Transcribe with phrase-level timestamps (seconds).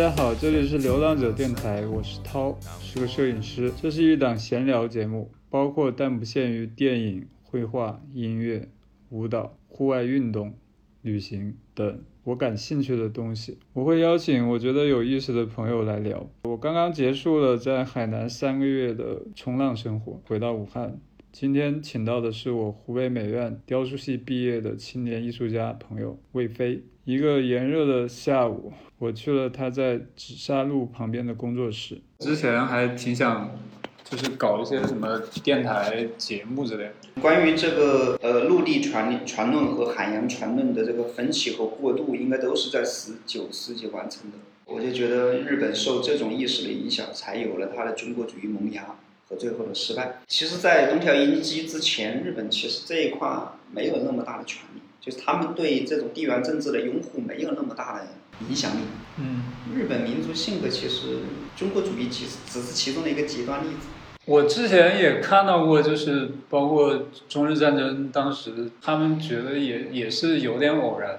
[0.00, 3.70] 大家好，这里是流浪者电台，我是涛，是个摄影师。
[3.82, 8.66] 这是一档闲聊节目，包括但不限于电影、绘画、音乐、
[9.10, 10.54] 舞蹈、户外运动、
[11.02, 13.58] 旅行等我感兴趣的东西。
[13.74, 16.26] 我会邀请我觉得有意思的朋友来聊。
[16.44, 20.98] 我刚刚结束了在海南三个月的冲浪生活，回到武汉。
[21.30, 26.82] 今天请到的是我湖北美院雕塑系毕业的青年艺术家朋友魏飞。
[27.10, 32.00] 一个炎热的下午，我去了他在紫砂路旁边的工作室。
[32.20, 33.50] 之前还挺想，
[34.04, 36.92] 就是搞一些什么电台节目之类的。
[37.20, 44.38] 关于这个呃陆地传传论和海洋传论的这个分歧和过渡，应该都是在十九世纪完成的。
[44.64, 48.86] 我就觉得日本受这种意识的影响，才有了它的军国主义萌芽
[49.28, 50.20] 和最后的失败。
[50.28, 53.28] 其实，在东条英机之前，日本其实这一块
[53.72, 58.06] 没有那么大的权利，就是他们对这种地缘政治的拥护没有那么大的
[58.48, 58.78] 影响力。
[59.18, 59.42] 嗯，
[59.74, 61.18] 日本民族性格其实
[61.56, 63.88] 军国主义其实只是其中的一个极端例子。
[64.26, 71.16] 我之前也看到过，就是包括中日战争，当时他们觉得也也是有点偶然。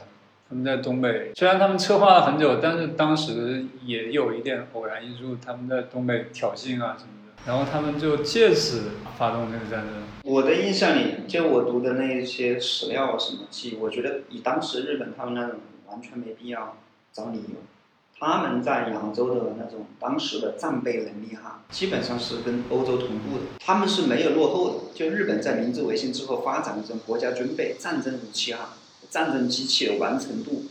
[0.47, 10.03] 他们在东北，虽然他们策划了很久，但是当时也有一点偶然因素，他们在东北挑衅啊什么的，然后他们就借此发动这个战争。
[10.23, 16.77] 我的印象里，就我读的那一些史料啊什么记，我觉得以当时日本他们那种完全没必要
[17.11, 17.55] 找理由。
[18.19, 24.75] 他们在亚洲的那种当时的战备能力哈，基本上是跟欧洲同步的，他们是没有落后的。
[24.93, 28.75] 就日本在明治维新之后发展的这种国家军备、战争武器哈、
[29.09, 30.65] 战争机器的完成度，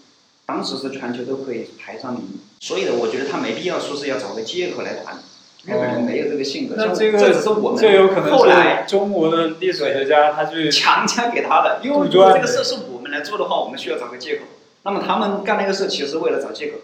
[0.47, 2.22] 当时是全球都可以排上名。
[2.60, 5.19] 所以呢，我觉得他没必要说是要找个借口来谈。
[5.65, 14.44] 日本人没有这个性格，像那这个这只是我们这有可能后来中国的历史学家他去强加给他的，因为这个事是我们来做的话，我们需要找个借口。
[14.82, 16.78] 那么他们干那个事其实是为了找借口，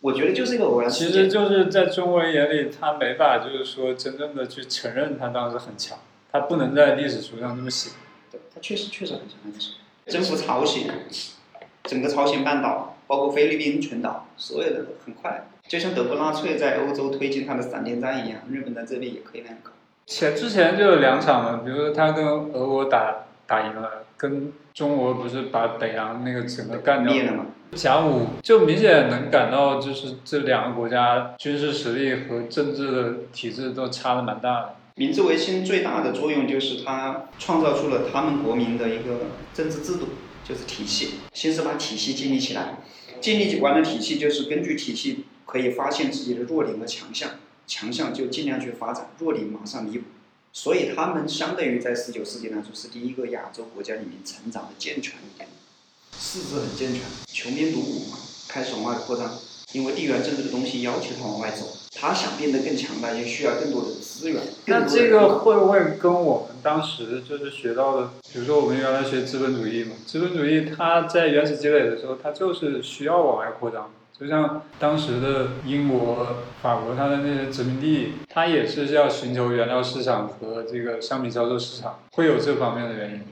[0.00, 1.24] 我觉得就是一个偶然其事件。
[1.24, 5.98] 实就是在中国人眼里，他没法就是说真正的去承认他当时很强，
[6.30, 7.90] 他不能在历史书上这么写。
[8.30, 10.88] 对，他确实确实很强那个时候，征服朝鲜，
[11.82, 19.70] 整个朝鲜半岛，包括菲律宾群岛，所有的都很快，就像德国纳粹在欧洲推进他的闪电战一样，日本在这里也可以那样搞。
[20.04, 27.46] 前之前就有两场嘛，比如说他跟俄国打打赢了，跟中国不是把北洋那个整个干掉灭了吗？
[27.76, 34.74] 甲午就明显能感到，就是这两个国家军事实力和政治的体制都差的蛮大的。
[34.96, 39.20] 明治维新最大的作用就是它创造出了他们国民的一个
[39.54, 40.08] 政治制度，
[40.42, 42.78] 就是体系，先是把体系建立起来，
[43.20, 47.32] 建立完了体系，就是根据体系可以发现自己的弱点和强项，
[47.66, 50.04] 强项就尽量去发展，弱点马上弥补。
[50.52, 55.48] 所以他们相对于在十九世纪来说是第一个亚洲国家里面成长的健全一点，
[56.16, 58.18] 四肢很健全，穷兵黩武嘛，
[58.48, 59.36] 开始往外扩张。
[59.72, 63.90] 因为地缘政治的东西要求他往外走，他想变得更强大，就需要更多的
[64.20, 64.42] 资源。
[64.66, 73.90] 那这个会不会跟我们当时就是学到的，比如说我们原来学资本主义嘛，资本主义它在原始积累的时候，它就是需要往外扩张。
[74.18, 83.22] 就像当时的英国、法国，它的那些殖民地，它也是要寻求原料市场和这个商品销售市场，会有这方面的原因。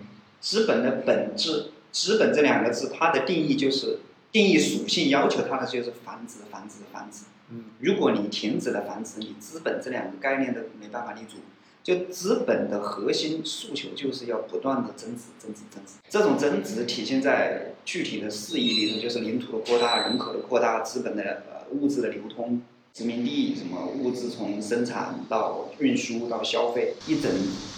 [0.40, 3.98] 资本的本质，资本这两个字，它的定义就是
[4.32, 7.24] 定义属性，要求它的就是繁殖、繁殖、繁殖。
[7.50, 11.38] 嗯，如果你停止了繁殖，你资本这两个概念都没办法立足。
[11.82, 15.94] 就资本的核心诉求就是要不断的增值、增值、增值。
[16.10, 22.60] 这种增值体现在具体的事宜里头，就是领土的扩大、人口的扩大、资本的呃物质的流通、
[22.92, 27.32] 殖民地什么物资从生产到运输到消费，一整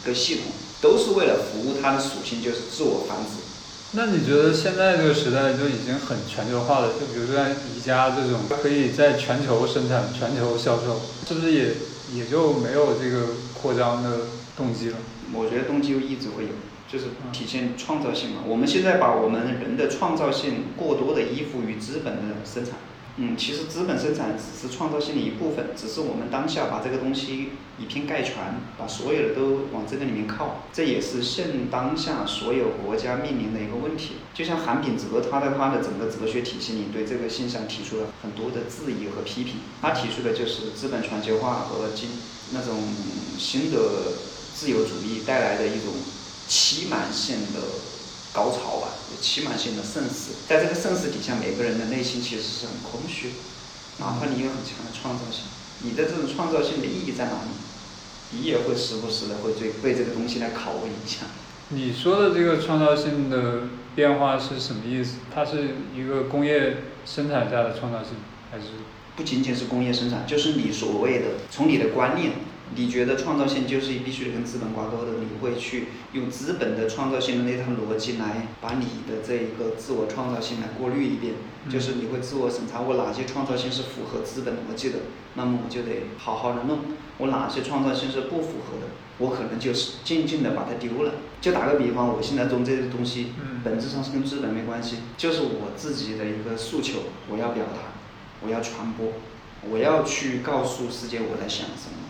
[0.05, 0.45] 个系统
[0.83, 3.50] 都是为了服务它的属性，就是自我繁殖。
[3.93, 6.93] 那你觉得现在这个时代就已经很全球化了？
[6.93, 11.75] 就比如说像宜家这种，可以在全球生产、全球销售，是不是也
[12.15, 13.27] 也就没有这个
[13.61, 14.11] 扩张的
[14.57, 14.97] 动机了？
[15.35, 16.51] 我觉得动机就一直会有，
[16.89, 18.43] 就是体现创造性嘛。
[18.47, 22.75] 我们现在把我们人的创造性过多的依附于资本的生产，
[23.23, 28.35] 嗯，其实资本生产只是创造性的一部分，只是我们当下把这个东西以偏概全，
[28.79, 34.15] 把所有的都往这个里面靠，这也是现当下所有国家面临的一个问题。
[34.33, 39.57] 就像韩炳哲，他在他的整个哲学体系里对这个现象提出了很多的质疑和批评。
[39.83, 42.09] 他提出的就是资本全球化和经
[42.55, 42.75] 那种
[43.37, 44.17] 新的
[44.55, 45.93] 自由主义带来的一种
[46.49, 47.61] 欺瞒性的
[48.33, 48.89] 高潮吧，
[49.21, 50.33] 期满性的盛世。
[50.49, 53.35] 在这个盛世底下，每个人的内心其实是很空虚的，
[53.99, 55.45] 哪怕你有很强的创造性，
[55.83, 57.51] 你的这种创造性的意义在哪里？
[58.33, 61.27] 你也会时不时的会对被这个东西来拷问一下。
[61.71, 63.63] 你说的这个创造性的
[63.95, 65.17] 变化是什么意思？
[65.35, 68.13] 它是一个工业生产下的创造性，
[68.51, 68.67] 还是？
[69.17, 72.33] 不仅仅是工业生产，就是你所谓的从你的观念，
[72.77, 81.35] 你觉得创造性就是必须得跟资本挂钩的，你会去用资本的创造性的那套逻辑来把你的这一个自我创造性来过滤一遍，
[81.69, 84.99] 就是你会自我审查我哪些创造性是符合资本逻辑的，
[85.35, 86.79] 那么我就得好好的弄；
[87.19, 88.87] 我哪些创造性是不符合的，
[89.19, 91.15] 我可能就是静静的把它丢了。
[91.41, 93.29] 就打个比方，我现在种这些东西，
[93.65, 97.91] 本质上是跟资本没关系，就是我自己的一个诉求，我要表达。
[98.43, 99.13] 我要传播，
[99.69, 102.09] 我要去告诉世界我在想什么，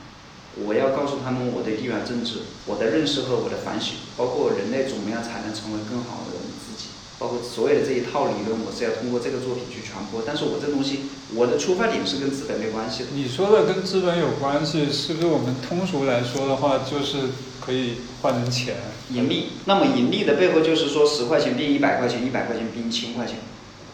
[0.57, 10.23] 我要告诉他们我的地缘政治、我的认识和我的反省，包括人类怎么样才能成为更好的自己，包括所有的这一套理论，我是要通过这个作品去传播。
[10.27, 13.09] 但是我这东西，我的出发点是跟资本没关系的。
[13.15, 17.31] 你说的跟资本有关系，是不是我们通俗来说的话，就是
[17.65, 18.77] 可以换成钱？
[19.11, 19.51] 盈利。
[19.67, 23.37] 那么盈利的背后就是说，十块钱变一百块钱，一百块钱变一千块钱，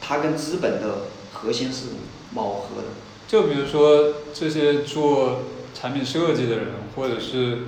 [0.00, 1.88] 它跟资本的核心是。
[2.34, 2.88] 饱和的，
[3.26, 5.38] 就比如说这些做
[5.86, 6.66] 产品设计的人，
[6.96, 7.58] 或者是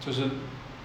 [0.00, 0.22] 就是，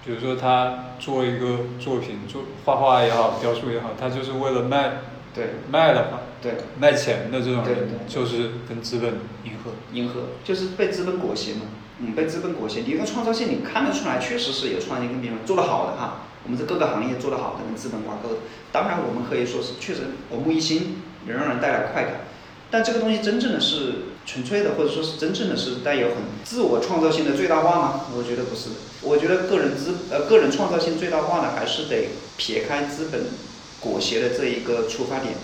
[0.04, 4.98] 比如说他做一个作品，做画画也好，雕塑也好，他就是为了卖，
[5.34, 11.62] 对，卖的话，对，卖钱的这种人，就是跟资本迎合，迎合，就是被资本裹挟嘛，
[12.00, 12.82] 嗯，被资本裹挟。
[12.82, 16.24] 你的创造性，你看得出来，确实是有创新跟别人做得好的哈。
[16.44, 18.40] 我们在各个行业做得好的，跟资本挂钩的。
[18.70, 22.12] 当然，我们可以说是确实耳目一新，能让人带来快感。
[22.70, 28.06] 但这个东西真正的是纯粹的，或者说是真正的是带有很自我创造性的最大化吗？
[28.16, 28.70] 我觉得不是。
[29.02, 33.26] 我觉得个人资呃个人创造性最大化呢，还是得撇开资本
[33.80, 35.34] 裹挟的这一个出发点，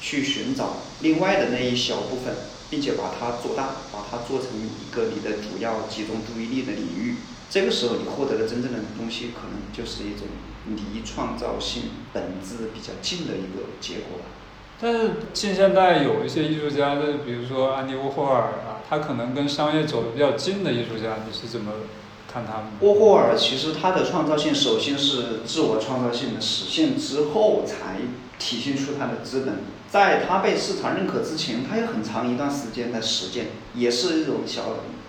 [0.00, 2.34] 去寻找另外的那一小部分，
[2.68, 7.16] 并且把它做大，把它做成一个你的主要集中注意力的领域。
[7.48, 10.26] 这个时候你获得的真正的东西，可能就是一种
[10.66, 14.24] 离创造性本质比较近的一个结果吧。
[14.80, 21.72] 但是近现代有一些艺术家，就比如说安迪沃霍尔啊，他可能跟商业走的比较近的艺术家，你是怎么
[22.30, 22.64] 看他们？
[22.80, 27.96] 沃霍尔其实他的创造性首先是自我创造性的实现之后，才
[28.38, 29.60] 体现出他的资本。
[29.88, 34.62] 在他被市场认可之前，他有很长一段时间的实践，也是一种小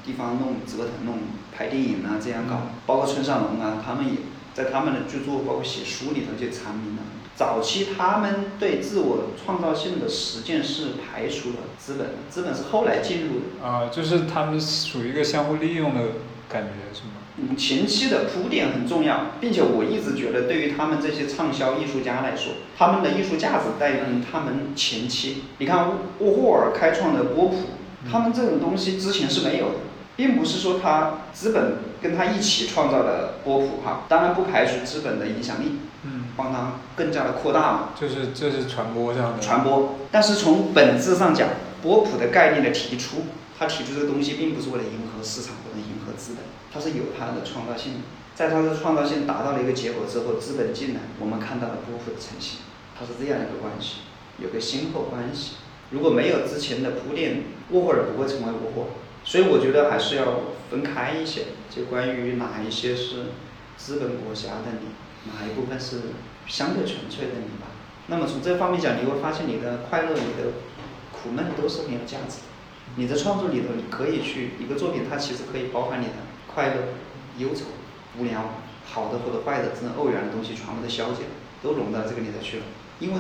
[0.06, 1.20] 地方弄折腾、弄
[1.52, 2.62] 拍电影啊这样搞。
[2.86, 4.20] 包括村上隆啊，他们也
[4.54, 7.02] 在他们的著作，包括写书里头就阐明了。
[7.38, 13.64] 早期他们对自我创造性的实践是排除了资本，资本是后来进入的。
[13.64, 16.02] 啊，就是他们属于一个相互利用的
[16.50, 17.12] 感觉，是吗？
[17.38, 24.00] 嗯，前期的铺垫很重要，并且我一直觉得，对于他们这些畅销艺术家来说，他们的艺术价值在于
[24.32, 25.44] 他们前期。
[25.60, 27.58] 你看沃霍尔开创的波普，
[28.12, 29.76] 他们这种东西之前是没有的，
[30.16, 35.78] 并不是说他资本跟他一起创造的波普哈，当然不排除资本的影响力。
[36.38, 39.96] 帮他更加的扩大嘛，就是这是传播这样的传播。
[40.12, 41.50] 但是从本质上讲，
[41.82, 43.24] 波普的概念的提出，
[43.60, 47.96] 他提出这个东西并不是为了迎合市场或者迎合资本，他是有他的创造性。
[48.36, 52.60] 在他的创造性达到了一个结果之后，资本进来，我们看到了波普的成型，
[52.94, 54.02] 它是这样一个关系，
[54.38, 55.56] 有个先后关系。
[55.90, 58.88] 如果没有之前的铺垫，沃霍尔不会成为沃霍尔。
[59.24, 63.32] 所以我觉得还是要分开一些，就关于哪一些是
[63.76, 64.90] 资本裹挟的你。
[65.26, 66.14] 哪一部分是
[66.48, 67.68] 相对纯粹的你吧？
[68.08, 70.54] 那么从这方面讲，你会发现你的快乐、你的
[71.12, 72.48] 苦闷都是很有价值的。
[72.96, 76.14] 你的创作里头，你可以去一个作品，它其实可以包含你的
[76.48, 76.76] 快乐、
[77.38, 77.66] 忧愁、
[78.18, 78.56] 无聊、
[78.86, 82.64] 好的或者坏的这种二元的东西，全部都消解了，都融到这个里头去了。
[83.00, 83.20] 因为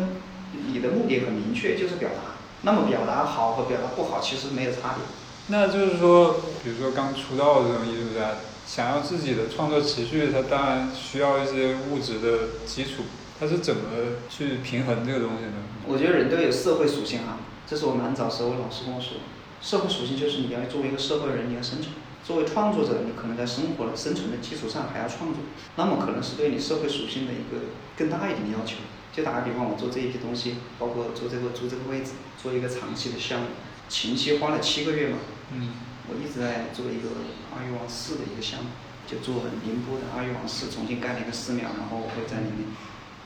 [0.51, 2.39] 你的目的很明确，就是表达。
[2.61, 5.03] 那么表达好和表达不好，其实没有差别。
[5.47, 8.35] 那就是说，比如说刚出道的这种艺术家。
[8.67, 13.03] 想要自己的创作持续，他当然需要一些物质的基础。
[13.39, 13.81] 他是怎么
[14.29, 15.53] 去平衡这个东西呢？
[15.87, 19.19] 我觉得人都有社会属性啊，这是我蛮早时候老师跟我说，
[19.61, 21.93] 社会属性就是你要作为一个社会人，你要生存。
[22.25, 25.43] 作为创作者，你可能在生活的生存的基础上还要创作，
[25.77, 28.77] 那么可能是对你社会属性的一个更大一点的要求。
[29.13, 33.47] 就打个比方，我做这一批东西，包括做这个租这个位置，做一个长期的项目，
[33.87, 35.17] 前期花了七个月嘛。
[35.53, 35.69] 嗯。
[36.09, 37.09] 我一直在做一个
[37.53, 38.69] 阿育王寺的一个项目，
[39.05, 42.71] 就做宁波的阿育王寺重新盖了一个寺庙，然后我会在里面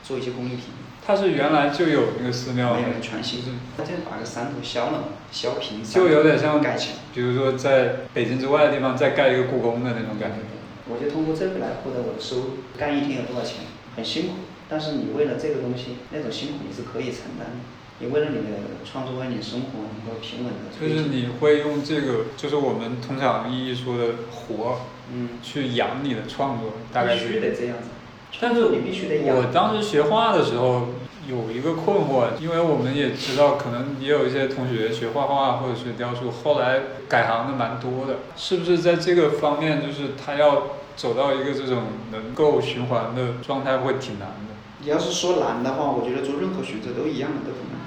[0.02, 0.74] 做一些工艺品。
[1.04, 3.42] 它是原来就有那个寺庙，没有全新，
[3.76, 6.96] 它就把个山头削了，削平，就有点像盖起来。
[7.14, 10.38] 比如说在北京之外的地方再盖一个故宫的那种感觉。
[10.88, 12.44] 我就通过这个来获得我的收入。
[12.78, 13.66] 干一天有多少钱？
[13.94, 14.34] 很辛苦，
[14.68, 17.58] 但是你为了这个东西，那种辛苦你是可以承担的。
[18.00, 20.72] 也为了你的创作，为你生活能够平稳的。
[20.80, 24.80] 就是你会用这个，就是我们通常意义说的活，
[25.12, 27.40] 嗯，去养你的创作，大概必须是。
[27.40, 27.88] 得这样子。
[28.40, 29.36] 但是你必须得养。
[29.36, 30.88] 我当时学画的时候
[31.28, 44.56] 有一个困惑，因为我们也知道，可能也有一些同学学画画或者学雕塑，后来改行的蛮多的，是不是在这个方面，就是他要走到一个这种能够循环的状态，会挺难的。
[44.80, 47.81] 你要是说难的话，我觉得做任何选择都一样的，都很难。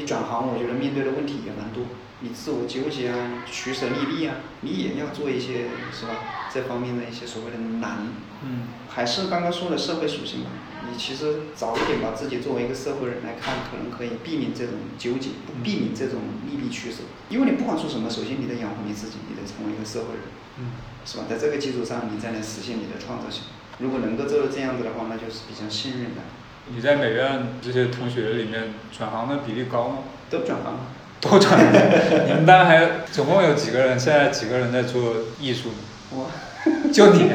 [0.00, 1.84] 嗯你转行，我觉得面对的问题也蛮多，
[2.20, 6.16] 你自我纠结啊，取舍利弊啊，你也要做一些是吧？
[6.52, 8.08] 这方面的一些所谓的难，
[8.42, 10.50] 嗯还是刚刚说的社会属性吧。
[10.90, 17.04] 你其实早一点把自己作为一个社会人来看，可能可以避免这种纠结，不避免这种利弊取舍。
[17.28, 20.24] 因为你不管做什么，首先你得养活你自己，你得成为一个社会人，
[20.58, 20.72] 嗯
[21.04, 21.24] 是吧？
[21.28, 23.44] 在这个基础上，你再能实现你的创造性。
[23.78, 26.22] 如果能够做到这样子的话，那就是比较幸运的。
[26.68, 29.98] 你在美院这些同学里面转行的比例高吗？
[30.30, 30.80] 都转行了，
[31.20, 32.26] 都转行。
[32.26, 33.98] 你们班还总共有几个人？
[33.98, 35.74] 现在几个人在做艺术呢？
[36.10, 36.30] 我
[36.92, 37.30] 就你，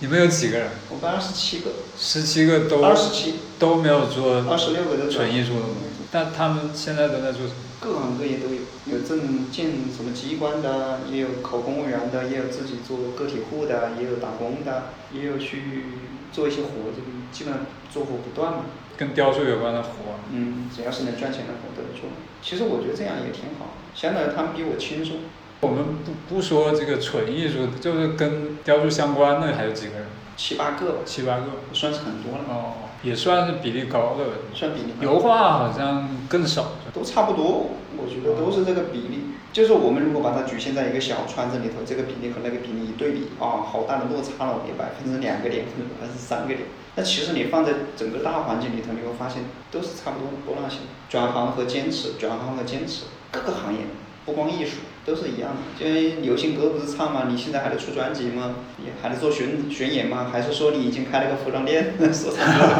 [0.00, 0.68] 你们有几个人？
[0.90, 5.74] 我班二十七个，十七个都二十七，都没有做二十六个都转纯艺术的吗？
[6.10, 7.73] 但他们现在都在做什么？
[7.84, 15.84] 各行各业都有，有正建什么机关的，也有考公务员的，也有自己做个体户的，也有打工的，也有去
[16.32, 18.60] 做一些活，就基本上做活不断嘛。
[18.96, 19.90] 跟雕塑有关的活。
[20.32, 22.08] 嗯，只要是能赚钱的活都做。
[22.40, 25.18] 其实我觉得这样也挺好，相当于他们比我轻松。
[25.60, 30.06] 我们不不说这个纯艺术，就是跟雕塑相关的还有几个人？
[30.36, 31.46] 七八个吧，七八个。
[31.72, 32.72] 算是很多了，哦，
[33.04, 34.24] 也算是比例高的。
[34.54, 36.72] 算比例高油画好像更少。
[36.92, 39.24] 都差不多，我觉得都是这个比例。
[39.52, 46.60] 就是我们如果把它局限在一个小圈子里头，这个比例和那个比例一对比，啊，好大的落差了，有百分之两个点或者百分之三个点。
[46.96, 50.80] 那其实你放在整个大环境里头，你会发现都是差不多的波浪形。
[51.08, 53.80] 转行和坚持，转行和坚持，各个行业，
[54.24, 55.84] 不光艺术，都是一样的。
[55.84, 57.26] 因为流行歌不是唱吗？
[57.28, 58.56] 你现在还得出专辑吗？
[58.78, 60.30] 你还得做巡巡演吗？
[60.32, 62.76] 还是说你已经开了个服装店， 说唱歌，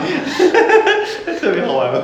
[1.41, 2.03] 特别好玩吧？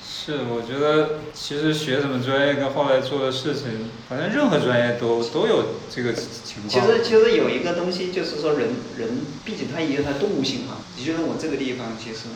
[0.00, 6.68] 是，我觉得其实学什么专业跟后来做的事情，好像任何专业都都有这个情况。
[6.68, 9.08] 其实其实有一个东西，就是说人人，
[9.44, 10.78] 毕竟他也有他动物性哈。
[10.96, 12.28] 你觉得我这个地方，其实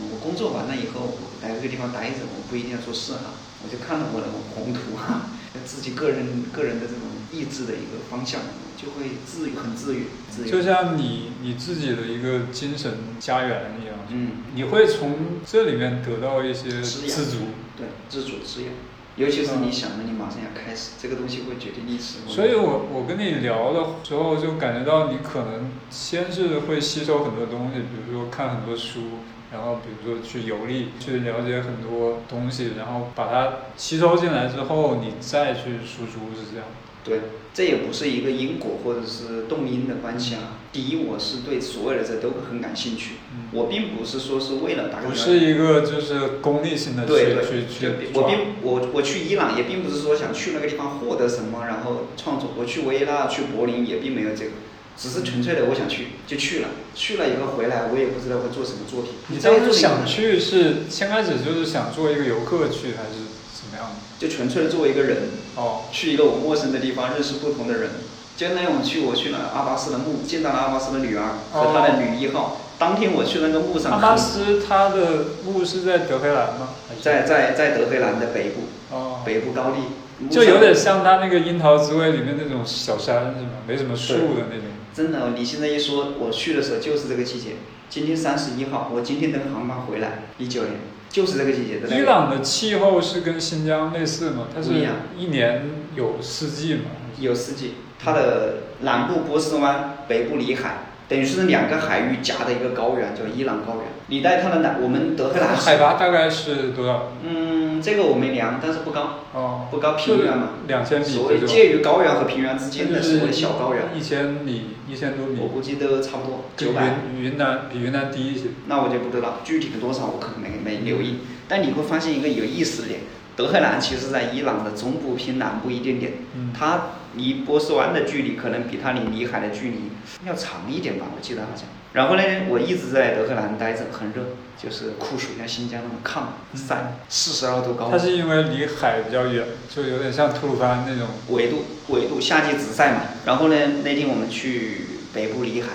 [0.00, 5.30] 我工作完了以后，我来这个地方待着，我不一定要做事哈，我就看了我的宏图哈，
[5.64, 7.02] 自己个人个人的这种
[7.32, 8.40] 意志的一个方向，
[8.76, 10.06] 就会自愈很自愈。
[10.50, 17.38] 就像你你自己的一个精神家园一样，嗯，你会从这里面得到一些自足。
[17.76, 18.70] 对，自主滋养。
[19.14, 22.20] 尤其是你想着你马上要开始，这个东西会决定历史。
[22.26, 29.20] 所以我我跟你聊的时候，就感觉到你可能先是会吸收很多东西，比如说看很多书，
[29.52, 36.66] 然后比如说去游历，去了解很多东西，然后把它吸收进来之后，你再去输出是这样。
[37.04, 37.20] 对，
[37.52, 40.58] 这也不是一个因果或者是动因的关系啊。
[40.72, 52.52] 第一，我是对所有的这都很感兴趣，嗯我并不是说是为了打个不比方是一个就是功利性的去去去，我并我我去伊朗也并不是说想去那个地方获得什么，然后创作。
[52.56, 54.52] 我去维也纳、去柏林也并没有这个，
[54.96, 56.68] 只是纯粹的我想去就去了。
[56.94, 59.12] 去了以后回来，我也不知道会做什么作品。
[59.28, 63.96] 你当时想去是先开始就是想做一个游客去，还是怎么样的？
[64.18, 67.90] 就纯粹的作为一个人，哦，去一个我陌生的地方，认识不同的人。
[68.34, 72.61] 就那种去，我去了阿巴斯的墓，见到了阿巴斯的女儿和他的女一号。
[72.82, 76.70] 当天我去那个墓上阿很，巴斯他的墓是在德黑兰吗？
[77.00, 83.62] 在在在德黑兰的北部，哦，北部高地，就有点像他那个樱桃滋味里面那种小山是吗？
[83.68, 84.66] 没什么树的那种。
[84.92, 87.50] 真的，你现在一说，我去的时候就是这个季节。
[87.88, 90.72] 今天三十一号，我今天登航班回来，一九年，
[91.08, 92.02] 就是这个季节的那个。
[92.02, 94.48] 伊朗的气候是跟新疆类似吗？
[94.52, 94.74] 它是不
[95.16, 96.90] 一年有四季吗？
[97.20, 103.92] 有四季，它的南部波斯湾，北部里海，等于是两个海域夹的一个高原，叫伊朗高原。
[104.06, 107.12] 你带它的南，我们德黑兰海拔大概是多少？
[107.22, 111.38] 嗯，这个我没量，但是不高，哦，不高平原嘛，两千米所谓。
[111.40, 117.00] 介于高原和平原之间的所谓小高原，一千米，一千多米我，估计都差不多九百。
[117.14, 118.44] 云云南比云南低一些。
[118.68, 121.18] 那我就不知道具体的多少，我可能没没留意。
[121.46, 123.00] 但你会发现一个有意思的点，
[123.36, 126.82] 德黑兰其实在伊朗的中部偏南部一点点，嗯它
[127.14, 129.78] 离波斯湾的距离可能比它离里海的距离
[130.26, 131.64] 要长一点吧，我记得好像。
[131.92, 141.08] 然后呢，我一直在德黑兰待着，很热，就是酷暑，像新疆那么抗晒，四十二度高它，是因为离海比较远，就有点像吐鲁番那种。
[141.28, 143.00] 纬度纬度夏季直晒嘛。
[143.26, 145.68] 然后呢，那天我们去北部里海，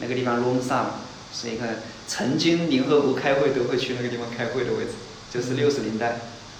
[0.00, 0.86] 那个地方罗姆萨
[1.32, 1.64] 是一个
[2.08, 4.92] 曾经联合国开会都会去那个地方开会的位置，
[5.32, 6.16] 就是六十年代，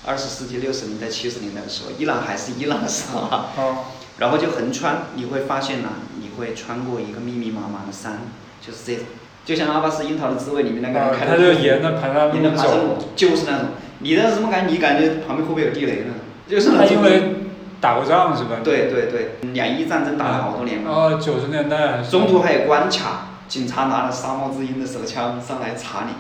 [0.06, 3.46] 二十世纪六十年代、七十年代的时候，伊朗还是伊朗的时候啊。
[3.56, 3.78] 哦，
[4.18, 5.88] 然后就横穿，你会发现呢，
[6.20, 8.20] 你会穿过一个密密麻麻的山，
[8.64, 9.04] 就是这种，
[9.44, 13.68] 就像《阿巴斯樱桃的滋味》里面那个人啊，开他就沿着盘山沿着路就是那种。
[13.98, 14.72] 你那什么感觉？
[14.72, 16.14] 你感觉旁边会不会有地雷呢？
[16.48, 16.86] 就是那种。
[16.86, 17.36] 他因为
[17.80, 18.60] 打过仗是吧？。
[18.62, 20.90] 对对对，两伊战争打了好多年嘛。
[20.90, 26.12] 哦，九十年代中途还有关卡，警察拿着沙漠之鹰的手枪上来查你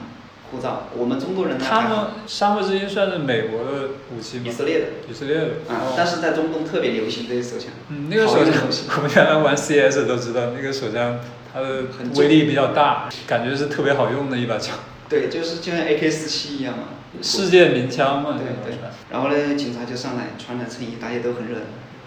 [0.50, 0.88] 护照。
[0.96, 4.50] 我们中国人，他们沙漠之鹰算是美国的武器吗以？
[4.50, 5.44] 色列的以色列的。
[5.68, 7.68] 啊，哦但是在中东特别流行这些手枪。
[7.88, 8.54] 嗯，那个手枪
[8.98, 11.18] 我们原来玩 CS 都知道，那个手枪
[11.52, 11.84] 它的
[12.16, 14.76] 威力比较大，感觉是特别好用的一把枪，
[15.08, 16.84] 对，就是就像 AK 四七一样嘛。
[17.22, 18.38] 世界名枪嘛。
[18.38, 18.78] 对对。
[19.10, 21.56] 然后呢，警察就上来，穿着衬衣，大家都很热，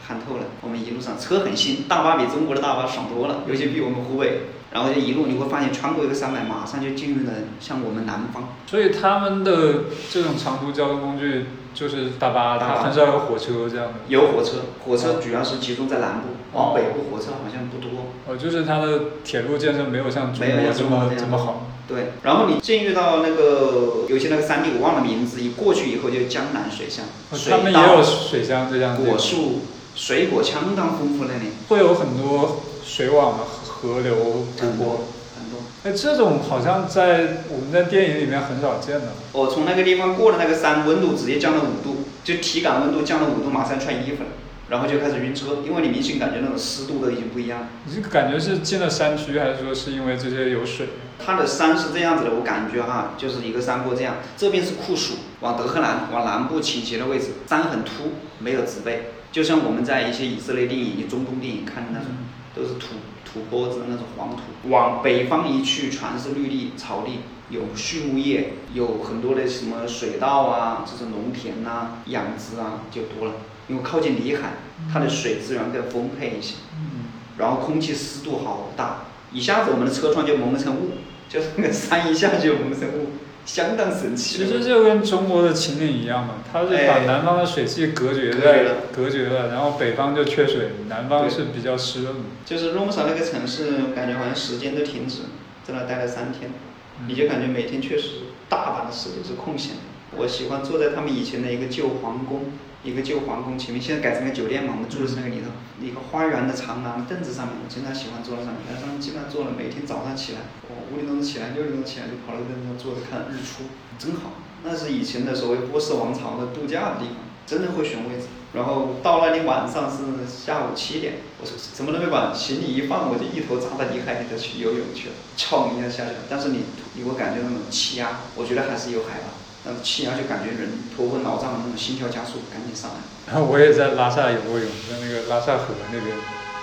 [0.07, 0.43] 汗透了。
[0.61, 4.41] 我们一路上车很新，大巴比中国的大巴爽多了，尤其比我们湖北。
[4.71, 8.49] 然后就一路你会发现，穿过一个山脉，马上就进入了像我们南方。
[8.67, 13.93] 所以他们的这种长途交通工具就是大巴，大巴它很少有火车这样的。
[14.07, 18.07] 有火车，火车主要是集中在南部，往哦北部火车好像不多。
[18.27, 21.65] 哦，就是它的铁路建设没有像中国这么这么好。
[21.87, 27.03] 对，然后你进入到那个有些那个山地，我忘了名字，一过去以后就江南水乡，
[27.49, 29.61] 他们也有水乡这样果树、
[29.95, 33.39] 水果相当丰富那里，会有很多水网嘛，
[33.81, 35.07] 河流很多多。
[35.37, 35.59] 很多。
[35.83, 39.13] 哎，这种好像在我们在电影里面很少见的。
[39.31, 44.29] 我从那个地方过了那个山，温度直接降了五度，就体感温度降了五度，马上穿衣服了，
[44.67, 47.67] 然后就开始晕车，因为你明显感觉那种湿度都已经不一样了。
[47.85, 50.87] 你这个感觉是进了山区，还是说是因为这些有水？
[51.23, 62.07] 它的山是这样子的，我感觉哈，就是一个山坡这样，这边是酷暑，往德黑兰往南部倾斜的位置，山很秃，没有植被，就像我们在一些以色列电影、中东电影看的那种，
[62.55, 62.95] 都是土
[63.31, 64.41] 土坡子那种黄土。
[64.69, 73.33] 往北方一去，全是绿地、草地，有畜牧业，有很多的什么水稻啊，这种农田呐、养殖啊就多了。
[73.67, 74.53] 因为靠近里海，
[74.91, 76.55] 它的水资源更丰沛一些。
[76.73, 77.05] 嗯，
[77.37, 80.93] 然后空气湿度好大，一下子我们的车窗就蒙了层雾，
[81.29, 83.09] 就是那个山一下就蒙了层雾，
[83.45, 84.37] 相当神奇。
[84.37, 92.21] 其实就跟中国的秦岭一样嘛，它是把哎南方的水汽隔绝在了隔绝了，然后北方就缺水，南方是比较湿润的。
[92.45, 95.21] 就是洛姆萨那个城市，感觉好像时间都停止，
[95.63, 96.51] 在那待了三天，
[96.99, 98.09] 嗯你就感觉每天确实
[98.47, 99.81] 大把的时间是空闲的。
[100.17, 102.45] 我喜欢坐在他们以前的一个旧皇宫，
[102.83, 113.67] 一个旧皇宫前面，现在改成个酒店嘛，我们住的是那个里头，一个花园的长廊凳子上面，我经常喜欢坐在上面，在上面基本上坐了，每天早上起来，我五点钟起来，六点钟起来就跑到凳子上坐着看日出，
[113.99, 114.39] 真好。
[114.63, 117.15] 那是以前的所谓波斯王朝的度假的地方，
[117.45, 118.27] 真的会选位置。
[118.51, 126.17] 然后到那天晚上是下午七点，我说什么都没管，行李一放我就一头扎到泥海里头去游泳去了， 冲一下下去了。
[126.27, 126.63] 但是你
[126.95, 129.29] 你会感觉那种气压，我觉得还是有海拔，
[129.65, 136.15] 那种气压就感觉人头昏脑胀的那种心跳加速，赶紧上来，然后我也在拉萨游过泳，在那个拉萨河那边。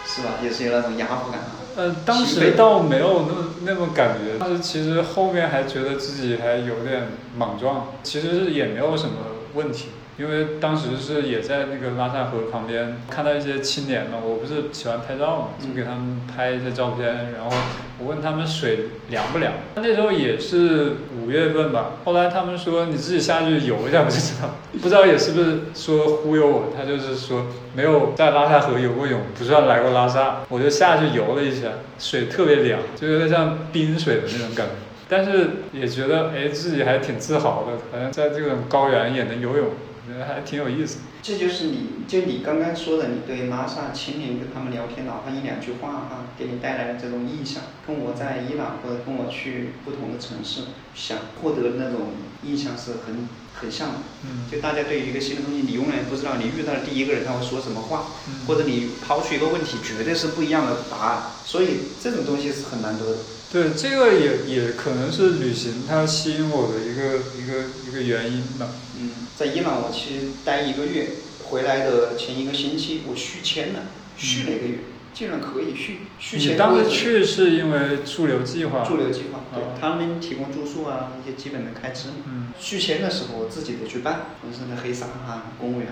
[0.08, 0.34] 是吧？
[0.40, 1.58] 也是有那种压迫感啊。
[1.74, 9.16] 呃，当时倒没有那么那么感觉，但是其实后面还觉得自己还有点莽撞，其实是也没有什么
[9.54, 17.54] 问题，因为当时是也在那个拉萨河旁边看到一些青年嘛，我不是喜欢拍照嘛，就给他们拍一些照片，然后
[17.98, 18.78] 我问他们水
[19.10, 34.72] 凉不凉，那时候也是五月份吧，后来他们说你自己下去游一下不就知道， 不知道也是不是说忽悠我，他就是说没有在拉萨河游过泳，不算来过拉萨，我就下去游了一下，水特别凉，就有点像冰水的那种感觉。
[35.08, 39.68] 但是也觉得哎自己还挺自豪的，好像在这种高原也能游泳，
[40.06, 40.98] 我觉得还挺有意思。
[41.20, 50.60] 这就是你，就你刚刚说的，你对拉萨青年跟他们聊天，哪怕一两句话哈，给你带来的这种印象，跟我在伊朗或者跟我去不同的城市
[50.94, 52.10] 想获得的那种
[52.44, 53.94] 印象是很很像的。
[54.22, 61.22] 嗯就大家对于一个新的东西，你永远不知道你遇到的第一个人他会说什么话，嗯或者你抛出一个问题，绝对是不一样的答案。
[61.44, 63.16] 所以这种东西是很难得的。
[63.52, 68.68] 对，这个也也可能是旅行它吸引我的一个一个一个原因吧。
[68.98, 71.10] 嗯，在伊朗我其实待一个月，
[71.44, 73.84] 回来的前一个星期我续签了，
[74.16, 74.78] 续了一个月，
[75.14, 76.54] 竟然可以续续签。
[76.54, 78.84] 你当时去是因为驻留计划？
[78.84, 82.08] 驻留计划，对哦他们提供住宿啊，一些基本的开支。
[82.26, 85.88] 嗯续签的时候我自己得去办，浑身的黑纱啊，公务员，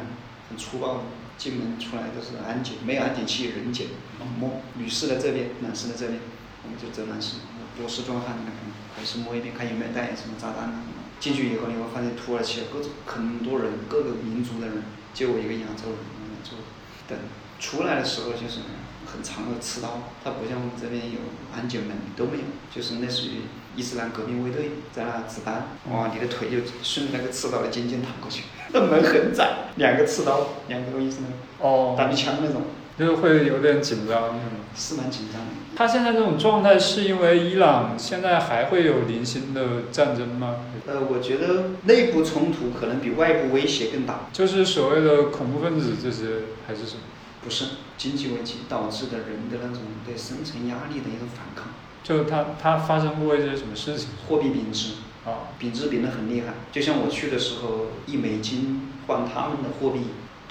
[0.48, 1.00] 很粗暴的，
[1.38, 3.86] 进门出来都是安检，没有安检器人检，
[4.40, 6.18] 摸女士的这边，男士的这边，
[6.64, 7.36] 我们就择男士，
[7.78, 8.56] 博士壮汉那个，
[8.96, 10.82] 还是摸一遍看有没有带什么炸弹啊。
[11.20, 14.82] 进去以后你会发现土耳其各种很多人，各个民族的人，
[15.14, 16.00] 就我一个亚洲人，
[16.32, 16.56] 亚洲
[17.08, 17.16] 等
[17.60, 18.60] 出来的时候就是
[19.06, 21.20] 很长的刺刀，它不像我们这边有
[21.54, 23.42] 安检门都没有，就是类似于
[23.76, 32.62] 伊斯兰革命卫队在那值班，哇，你的腿就顺着那个刺刀的尖尖淌过去，那门很窄，两个刺刀，两个伊斯兰哦，打枪那种，
[32.98, 34.40] 就是会有点紧张，是吗？
[34.76, 35.48] 是蛮紧张的。
[35.76, 40.56] 他现在这种状态是因为伊朗现在还会有零星的战争吗？
[40.86, 47.00] 呃，我觉得内部冲突可能比外部威胁更大，就是所谓的恐怖分子这些还是什么？
[47.42, 47.64] 不是
[47.98, 51.72] 经济危机导致的人的那种对生存压力的一种反抗。
[52.02, 54.10] 就他他发生过一些什么事情？
[54.28, 54.94] 货币贬值，
[55.26, 56.54] 啊，贬值贬得很厉害。
[56.70, 60.00] 就像我去的时候，一美金换他们的货币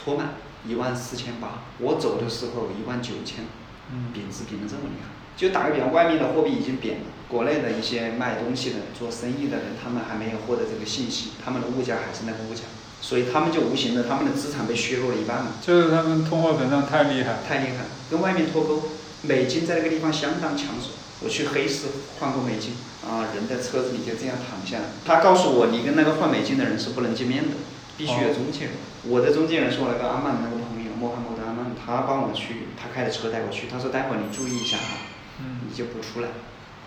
[0.04, 0.34] 托曼
[0.68, 3.46] 一万四千八，我走的时候一万九千，
[3.92, 5.10] 嗯，贬值贬得这么厉害。
[5.36, 12.62] 就打个比方，外面的货币已经贬了，国内的一些卖东西的、做生意的人，他们还没有获得这个信息，他们的物价还是那个物价，
[13.02, 15.54] 所以他们就无形的，他们的资产被削弱了一半嘛。
[15.62, 17.40] 就是他们通货膨胀太厉害。
[17.48, 18.84] 太厉害，跟外面脱钩。
[19.24, 20.92] 美金在那个地方相当抢手。
[21.22, 21.88] 我去黑市
[22.20, 22.74] 换过美金，
[23.08, 24.86] 啊，人在车子里就这样躺下了。
[25.06, 27.56] 他告诉我，你跟那个换美金的人是不能见面的，
[27.98, 28.74] 必须有中介人。
[29.06, 33.68] 我的中间人是我那个阿曼那个朋友，穆罕默德阿曼，他帮我去，他开的车带我去。
[33.68, 35.04] 他说待会儿你注意一下啊，
[35.40, 36.30] 嗯，你就不出来。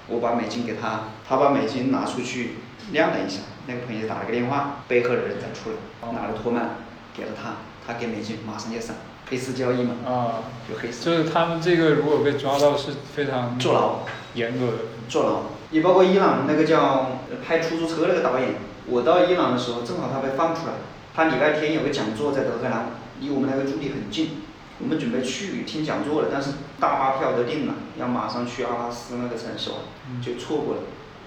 [0.08, 2.52] 我把美金给他，他把美金拿出去
[2.92, 6.76] 晾了一下，那个朋友打了个电话，背后的人才出来，拿了托曼
[7.12, 8.96] 给了他，他给美金马上就上，
[9.28, 11.04] 黑市交易嘛，啊，就黑市。
[11.04, 14.72] 就是他们这个如果被抓到是非常坐牢，严格的。
[15.08, 15.42] 坐牢。
[15.70, 18.54] 也包括伊朗那个叫呃拍出租车那个导演，
[18.86, 20.72] 我到伊朗的时候，正好他被放出来，
[21.16, 24.42] 他礼拜天有个讲座在德黑兰，离我们那个驻地很近，
[24.78, 29.78] 我们准备去听讲座了，但是大巴票都订了，要马上去阿拉斯那个城市玩，
[30.20, 30.80] 就错过了。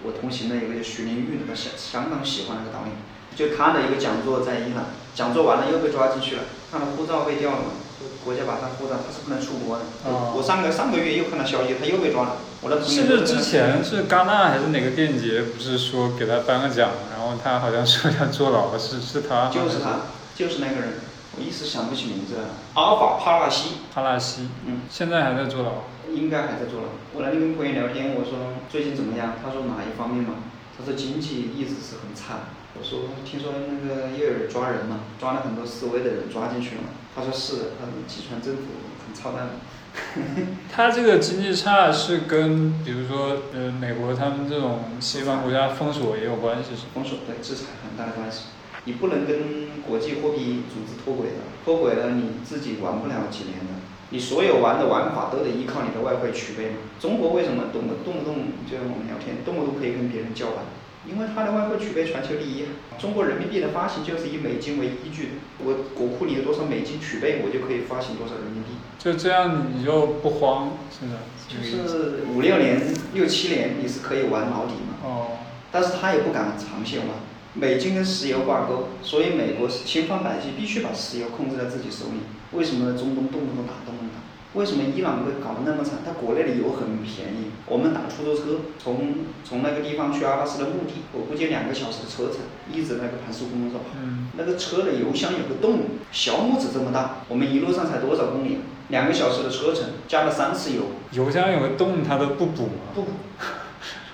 [0.03, 2.93] 我同行的一个叫徐林玉，他相相当喜欢那个导演，
[3.35, 9.85] 就他的一个讲座在伊朗，讲座完了又被抓进去了，他的护照被掉了嘛，就国家把他护照，他是不能出国的。
[10.05, 12.35] 哦我上个上个月又看到消息，他又被抓了。
[12.61, 15.43] 我的朋友是不是之前是戛纳还是哪个电影节？
[15.43, 19.49] 不是说给他颁个奖，然后他好像说要坐牢，是是他？
[19.49, 20.01] 就是他，
[20.35, 20.93] 就是那个人，
[21.37, 22.49] 我一时想不起名字了。
[22.73, 25.71] 阿尔法帕拉西，帕拉西，嗯，现在还在坐牢。
[26.11, 26.87] 应该还在坐牢。
[27.13, 29.35] 我那天跟朋友聊天，我说最近怎么样？
[29.41, 30.35] 他说哪一方面嘛？
[30.77, 32.49] 他说经济一直是很差。
[32.77, 36.89] 我说听说那个又有人抓人嘛，抓了很多示威的人抓进去了嘛。
[37.15, 39.47] 他说是的，他们集权政府很操蛋
[39.93, 40.41] 的。
[40.71, 46.89] 他这个经济差是跟比如说呃美国他们这种西方国家封锁也有关系是吗？
[46.93, 48.45] 封锁对制裁很大的关系。
[48.85, 53.73] 你不能跟国际货币组织脱轨的，脱轨了你自己玩不了几年的。
[54.11, 56.77] 你所有玩的玩法都得依靠你的外汇储备嘛。
[56.99, 60.65] 中国为什么动不动不动就像我们聊天，动不动可以跟别人叫板？
[61.11, 62.69] 因为它的外汇储备全球第一啊。
[62.99, 68.69] 中国人民币的发行就是以美金为依据，我国库里有多少美金储备，我就可以发行多少人民币。
[68.99, 72.81] 就这样你就不慌，是的，就是五六年、
[73.13, 74.99] 六七年你是可以玩老底嘛。
[75.03, 75.27] 哦，
[75.71, 77.09] 但是他也不敢长线玩，
[77.53, 82.19] 美金跟石油挂钩，所以美国千方百计必须把石油控制在自己手里。
[82.51, 84.19] 为什么中东动不动打，动不动打？
[84.53, 85.99] 为什么伊朗会搞得那么惨？
[86.03, 92.39] 它国内的油很便宜，我们打出租车从从那个地方去阿拉斯的目的，我估计两个小时的车程，
[92.73, 93.85] 一直那个盘速公路上跑。
[94.01, 95.81] 嗯，那个车的油箱有个洞，
[96.11, 98.57] 小拇指这么大，我们一路上才多少公里？
[98.87, 100.81] 两个小时的车程，加了三次油，
[101.11, 103.11] 油箱有个洞他都不补吗，不补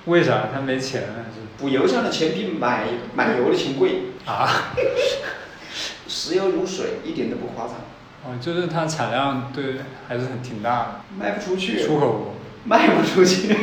[0.11, 0.49] 为啥？
[0.53, 1.39] 他没钱还是？
[1.57, 4.73] 补油箱的钱比买买油的钱贵，啊？
[6.09, 7.75] 石油如水，一点都不夸张。
[8.25, 9.75] 哦，就是它产量对
[10.07, 10.85] 还是很挺大的
[11.15, 12.33] 卖不出去，，出口
[12.65, 13.55] 卖不出去，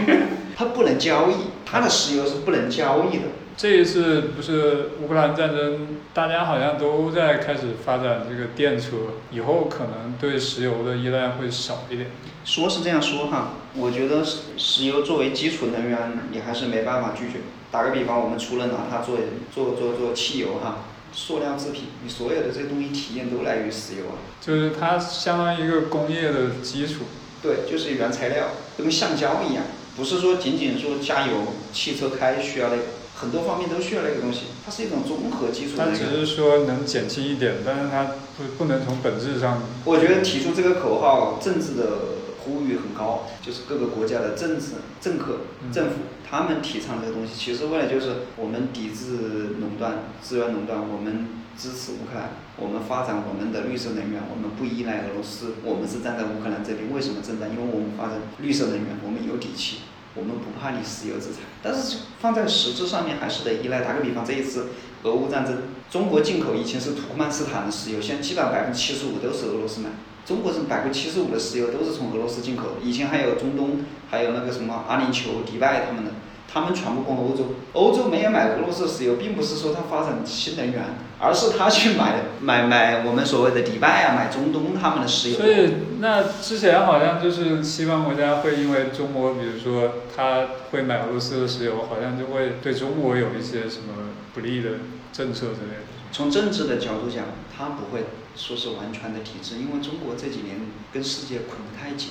[0.56, 1.34] 它不能交易，
[1.66, 3.24] 它的石油是不能交易的。
[3.56, 8.96] 这一次不是乌克兰战争，大家好像都在开始发展这个电车，
[9.30, 12.08] 以后可能对石油的依赖会少一点。
[12.44, 15.98] 说是这样说哈，我觉得石石油作为基础能源，
[16.30, 17.40] 你还是没办法拒绝。
[17.70, 19.18] 打个比方，我们除了拿它做
[19.52, 20.78] 做做做汽油哈，
[21.12, 24.16] 塑料制品，你所有的这些东西体验都来源于石油啊。
[24.40, 27.04] 就是它相当于一个工业的基础。
[27.42, 28.48] 对，就是原材料，
[28.78, 29.64] 跟橡胶一样，
[29.96, 31.34] 不是说仅仅说加油、
[31.72, 32.82] 汽车开需要那个，
[33.16, 35.98] 很多方面都需要那个东西，它是一种综合基础的它那个。
[35.98, 39.60] 只是说能减轻一点，但是它不不能从本质上。
[39.84, 41.98] 我觉得提出这个口号，政治的
[42.44, 45.96] 呼吁很高，就是各个国家的政治、政客、嗯政府，
[46.28, 56.92] 他们提倡这个东西，其实为了就是我们抵制垄断、资源垄断，我们支持乌克兰，我们发展我们的绿色能源，我们不依赖俄罗斯，我们是站在乌克兰这边。
[56.92, 57.48] 为什么正在？
[57.48, 59.78] 因为我们发展绿色能源，我们有底气。
[60.14, 63.80] 我们不怕你石油制裁，但是放在实质上面还是得依赖。
[63.80, 64.66] 打个比方，这一次
[65.04, 65.56] 俄乌战争，
[65.90, 69.88] 中国进口以前是土库曼斯坦的石油，现在基本上百分之七十五都是俄罗斯买。
[70.24, 73.80] 中国是百分之七十五的石油都是从俄罗斯进口，以前还有中东，
[74.10, 76.12] 还有那个什么阿联酋、迪拜他们的，
[76.52, 77.54] 他们全部供欧洲。
[77.72, 80.84] 欧洲没有买俄罗斯石油，并不是说它发展新能源，
[81.18, 85.36] 而是他去买买买我们所谓的迪拜啊，买中东他们的石油。
[85.36, 94.70] 所以那之前好像就是西方国家会因为中国，比如说他会买俄罗斯的石油，好像就会对中国有一些什么不利的
[95.12, 96.01] 政策之类的。
[96.12, 97.24] 从政治的角度讲，
[97.56, 98.04] 他不会
[98.36, 100.60] 说是完全的体制，因为中国这几年
[100.92, 102.10] 跟世界捆得太紧。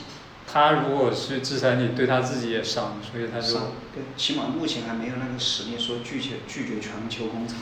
[0.52, 3.54] 他如果去制裁你，对他自己也伤，所以他就。
[3.94, 7.58] 对，起码目前还没有那个实力说拒绝拒绝全球工厂。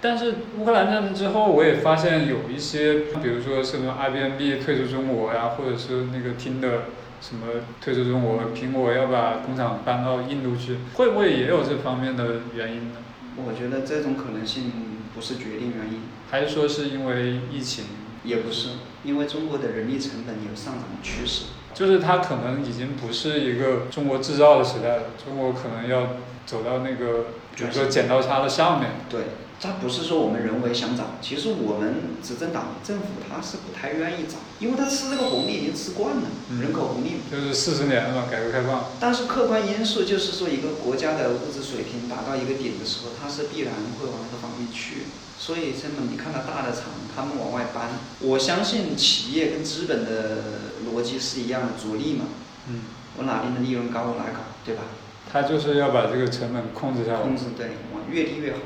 [0.00, 6.82] 但是乌克兰战争之后，我也发现有一些，比如说什么 Airbnb 退出中国呀，或者是那个 Tinder
[7.20, 7.46] 什么
[7.80, 12.98] 退出中国，苹果要把工厂搬到印度去，会不会也有这方面的原因呢？
[13.36, 14.70] 我觉得这种可能性
[15.18, 17.86] 不是决定原因，还是说是因为疫情？
[18.22, 18.68] 也不是，
[19.02, 21.46] 因为中国的人力成本有上涨的趋势。
[21.74, 27.26] 就是它可能已经不是一个中国制造的时代了，中国可能要走到那个，
[27.56, 28.90] 比如说剪刀差的上面。
[29.10, 29.22] 对。
[29.60, 36.22] 它不是说我们人为想涨，其实我们执政党政府他是不太愿意涨，因为他吃这个红利已经吃惯了，
[36.60, 37.18] 人口红利。
[37.30, 38.86] 就是四十年了嘛，改革开放。
[39.00, 45.10] 但是客观因素就是说，一个国家的物质水平达到一个点的时候，它是必然会往那个方面去。
[45.38, 47.90] 所以，真的，你看到大的厂，他们往外搬，
[48.20, 50.38] 我相信企业跟资本的
[50.86, 52.26] 逻辑是一样的，逐利嘛。
[52.68, 52.82] 嗯。
[53.16, 54.82] 我哪边的利润高，我哪搞，对吧？
[55.30, 57.18] 他就是要把这个成本控制下来。
[57.20, 58.58] 控制对，往越低越好。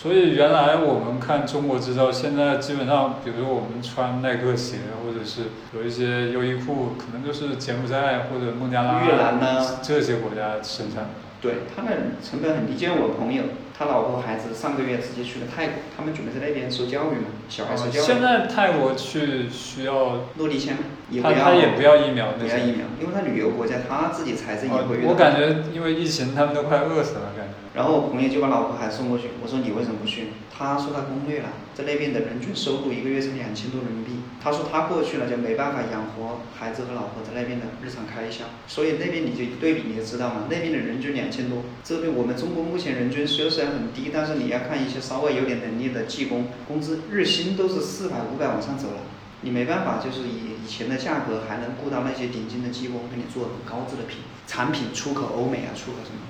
[0.00, 11.06] 所以原来我们看中国制造，现在基本上，比如说我们穿耐克鞋，或者是有一些优衣库，可能就是柬埔寨或者孟加拉、越南呢这些国家生产。
[11.40, 12.76] 对，他们成本很低。
[12.76, 13.42] 就像我朋友，
[13.76, 18.04] 他老婆孩子上个月直接去了泰国，他们准备在那边受教育嘛，小孩受教育。
[18.04, 20.80] 现在泰国去需要落地签吗？
[21.20, 25.02] 他他也不要疫苗，不要疫苗，因为他旅游国家，他自己财政也会。
[25.02, 27.54] 我感觉因为疫情，他们都快饿死了，感觉。
[27.78, 30.34] 然后我朋友就把老婆孩子送过去，我说你为什么不去？
[30.50, 34.18] 他说他攻略了，在那边的人均收入一个月是两千多人民币。
[34.42, 49.06] 他说他过去了就没办法养活孩子和老婆在那边的日常开销，所以那边你就一对比你就知道嘛，那边的人均两千多，这边我们中国目前人均收虽然很低，但是你要看一些稍微有点能力的技工，工资日薪都是四百五百往上走了，
[49.42, 56.26] 你没办法就是以以前的价格还能雇到那些顶尖的技工给你做很高质的品产品出口欧美啊，出口什么？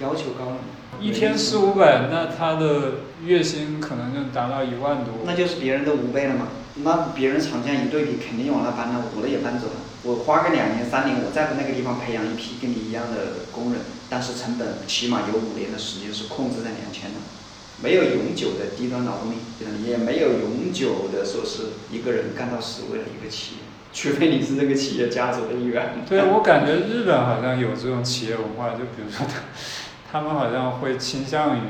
[0.00, 0.58] 要求高了，
[1.00, 5.22] 一天四五百，那他的月薪可能就达到一万多。
[5.24, 6.48] 那就是别人的五倍了嘛？
[6.82, 9.74] 那别人厂家一对比，肯定往那搬了，我的也搬走了。
[10.02, 17.18] 我花个两年三年，我再在那个地方培养一批跟你一样的工人，但是成本起码有五年的时间是控制在两千的，
[17.82, 19.36] 没有永久的低端劳动力，
[19.84, 23.58] 也没有永久的说是一个人干到死为了一个企业。
[23.92, 26.04] 除非你是这个企业家族的一员。
[26.08, 29.42] 对，我感觉日本好像有这种企业文化，就比如说他。
[30.10, 31.60] 他们好像会倾向于，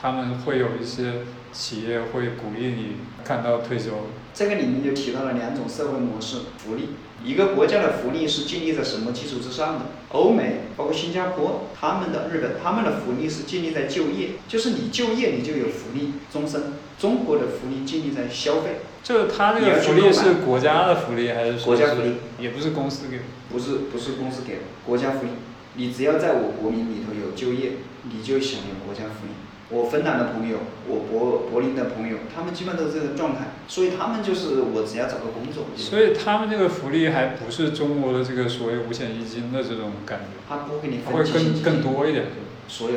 [0.00, 3.90] 他们会有一些企业会鼓励你看到退休。
[4.32, 6.90] 这个里面就提到了两种社会模式，福利。
[7.24, 9.86] 一个国家的福利是建立在什么基础之上的？
[10.10, 16.74] 欧美，包括新加坡，他们的日本，他们的福利是建立在就业，就是你就业你就有福利终身。
[17.00, 18.76] 中国的福利建立在消费。
[19.02, 21.64] 就是他这个福利是国家的福利还是？
[21.64, 23.22] 国家福利，也不是公司给。
[23.50, 25.30] 不是不是公司给的，国家福利。
[25.78, 29.32] 你只要在我国民里头有就业，你就享有国家福利。
[29.70, 35.66] 我芬兰的朋友，我柏柏林的朋友，他们基本都是这个状态，所以他们就是我只要找个工作。
[35.76, 40.42] 所以他们这个福利还不是中国的这个所谓五险一金的这种感觉。
[40.48, 42.26] 他不给你分会更更多一点。
[42.66, 42.96] 所有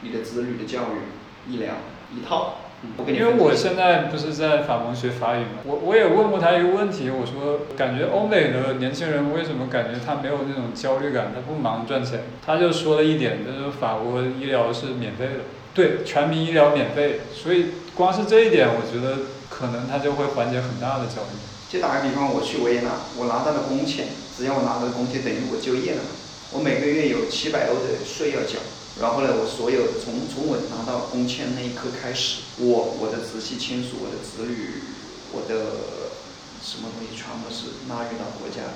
[0.00, 1.74] 你的子女的教育、医疗
[2.12, 2.62] 一套。
[3.06, 12.24] 因为我现在不是在法国学法语嘛，我我也问过他一个问题，我说感觉欧美的年轻人为什么感觉他没有那种焦虑感，他不忙赚钱？
[12.44, 21.38] 他就说了一点，就是法国医疗是免费的，对，全民医疗免费，所以光是这一点，我觉得可能他就会缓解很大的焦虑。
[21.68, 26.02] 就打个比方，我去维也纳，我拿到了工钱，只要我拿到了工钱，等于我就业了，
[26.52, 28.58] 我每个月有七百欧的税要缴。
[28.98, 34.80] 然后呢，我所有从从我拿到工签那一刻开始，我我的直系亲属、我的子女、
[35.36, 36.08] 我的
[36.64, 38.72] 什么东西全部是纳入到国家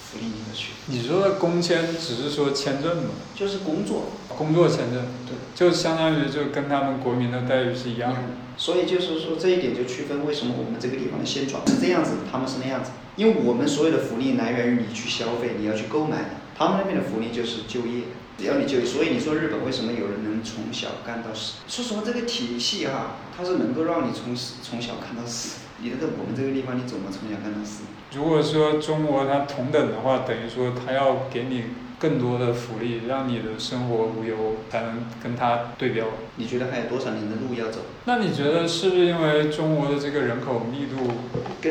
[0.00, 0.72] 福利里面去。
[0.86, 3.10] 你说的工签只是说签证吗？
[3.36, 4.06] 就是工作，
[4.38, 8.20] 工作签证，对，就相当于就跟他们国民的待遇是一样的。
[8.56, 12.92] 所以就是说这一点就区分为什么我们这个地方的现状是这样子，他们是那样子。
[13.16, 18.04] 因为我们所有的福利来源于你去消费，你要去购买，他们那边的福利就是就业。
[18.38, 21.54] 只要你就，所以你说日本为什么有人能从小干到死？
[21.66, 25.62] 说实话，这个体系哈，它是能够让你从从小干到死。
[25.82, 27.82] 你在我们这个地方，你怎么从小干到死？
[28.14, 31.64] 如果说中国它同等的话，等于说它要给你
[31.98, 36.06] 更多的福利，让你的生活无忧，才能跟它对标。
[36.36, 37.80] 你觉得还有多少年的路要走？
[38.04, 41.10] 那你觉得是不是因为中国的这个人口密度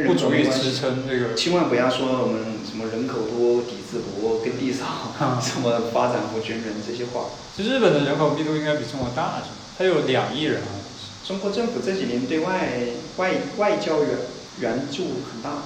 [0.06, 1.34] 不足以支撑这个？
[1.34, 7.26] 千万不要说我们什么人口多、底子薄、耕地少、 什么发展不均匀这些话。
[7.56, 9.58] 其实日本的人口密度应该比中国大，是吗？
[9.78, 10.76] 它有两亿人啊。
[11.26, 12.70] 中国政府这几年对外
[13.18, 14.10] 外外交援
[14.62, 15.64] 援助很大，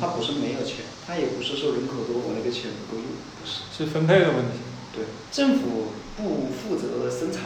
[0.00, 3.62] 它不是没有钱，他也不是说人口多我那个钱不够用，不是。
[3.76, 4.58] 是分配的问题。
[4.94, 7.42] 对，政府不负责生产，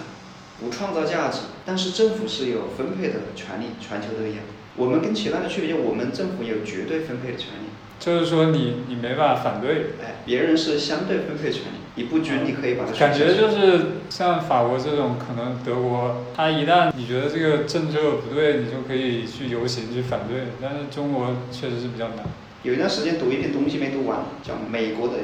[0.61, 4.44] 不创造价值，但是政府是有分配的权利，全球都一样。
[4.77, 20.44] 我们跟其他的区别，就我们政府有绝对分配的权利，就是说你你没办法反对，哎，别人是相对分配权利，你不均，你可以把它感觉就是像法国这种，可能德国，它一旦你觉得这个政策不对，你就可以去游行去反对。
[20.62, 22.24] 但是中国确实是比较难。
[22.62, 25.14] 有一段时间读一篇东西没读完，叫《美国的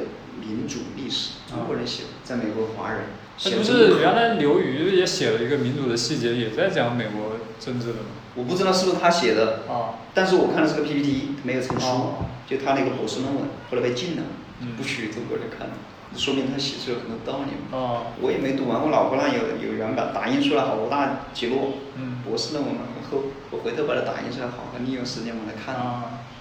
[0.41, 3.03] 民主历史》，中国人写的，在美国华人
[3.37, 8.11] 写那不是原来刘瑜也写了一个民主的细节，也在讲美国政治的吗？
[8.35, 14.23] 我不知道是不是他写的，啊，但是我看的是个 PPT，没有成书，哦就他那个博士论文，后来被禁了，
[14.59, 15.69] 嗯不许中国人看，
[16.15, 17.71] 说明他写出了很多道理嘛。
[17.71, 25.75] 哦，我也没读完，我老婆那有有原版，打印出来好大几摞，嗯，博士论文嘛，然后我回头把它打印出来，好好利用时间把它看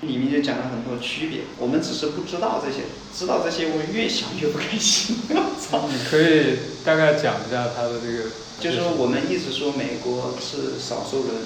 [0.02, 2.82] 里面就讲了很多区别，我们只是不知道这些，
[3.14, 5.16] 知道这些我越想越不开心。
[5.30, 5.88] 我操！
[5.88, 8.28] 你可以大概讲一下他的这个，
[8.60, 11.36] 就是说我们一直说美国是少数人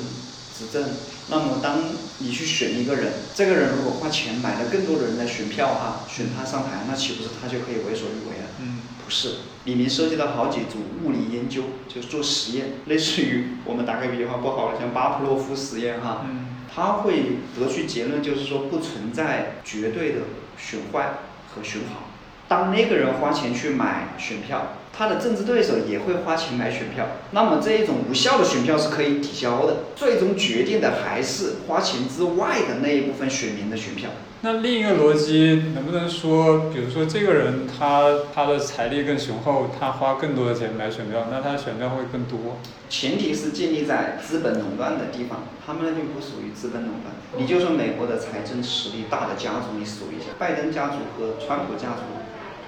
[0.58, 0.82] 执政，
[1.30, 1.78] 那么当
[2.18, 8.48] 你去选一个人，这个人如果花钱买了更多的人来选票哈，选他上台，那岂不是他就可以为所欲为了？
[8.60, 20.20] 嗯，不是，里面涉及到好几组物理研究，就是做实验，类似于我们打个比方不好了，像巴甫洛夫实验哈，嗯，他会得出结论，就是说不存在绝对的
[20.56, 21.18] 选坏
[21.54, 22.08] 和选好。
[22.48, 29.76] 当那个人花钱去买选票，他的政治对手也会花钱买选票，那么这一种无效的选票是可以抵消的。
[29.94, 34.10] 最终决定的还是花钱之外的那一部分选民的选票。
[34.40, 42.58] 那另一个逻辑能不能说，比如说这个人他他的财力更雄厚，他花更多的钱买选票，那他的选票会更多。
[42.90, 47.14] 前提是建立在资本垄断的地方，他们那边不属于资本垄断。
[47.36, 52.02] 你就说美国的财政实力大的家族，你数一下，拜登家族和川普家族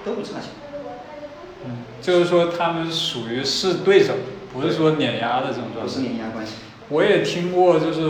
[0.05, 0.70] 都不差钱。
[1.65, 4.13] 嗯，就是说他们属于是对手，
[4.53, 6.01] 不是说碾压的这种状态不是态。
[6.01, 6.53] 碾压关系。
[6.89, 8.01] 我也听过，就是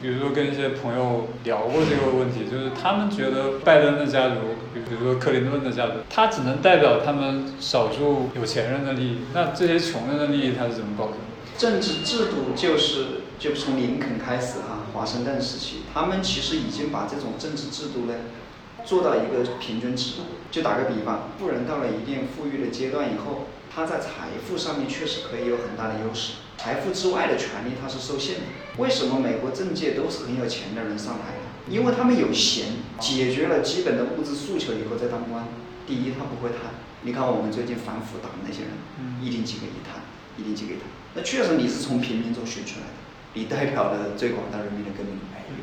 [0.00, 4.36] 比如说跟一些朋友聊过这个问题，就是他们觉得拜登的家族，
[4.72, 11.16] 比比如说克林顿的家族，他只能代表他们少数有钱人的利益，那这些穷人的利益他是怎么保证？
[11.58, 18.14] 政治制度就是就从林肯开始哈、华盛顿时期，他们其实已经把这种政治制度呢
[18.84, 20.14] 做到一个平均值。
[20.50, 28.40] 就打个比方，富人到了一定富裕的阶段以后，他在财富上面确实可以有很大的优势，财富之外的权利他是受限的。
[28.78, 31.46] 为什么美国政界都是很有钱的人上台呢？
[31.68, 32.66] 因为他们有闲，
[32.98, 35.44] 解决了基本的物质诉求以后再当官。
[35.86, 36.74] 第一，他不会贪。
[37.02, 40.02] 你看我们最近反腐打的那些人，嗯一定几个一贪，
[40.36, 40.84] 一定几个一贪。
[41.14, 42.98] 那确实你是从平民中选出来的，
[43.34, 45.62] 你代表了最广大人民的根本没有，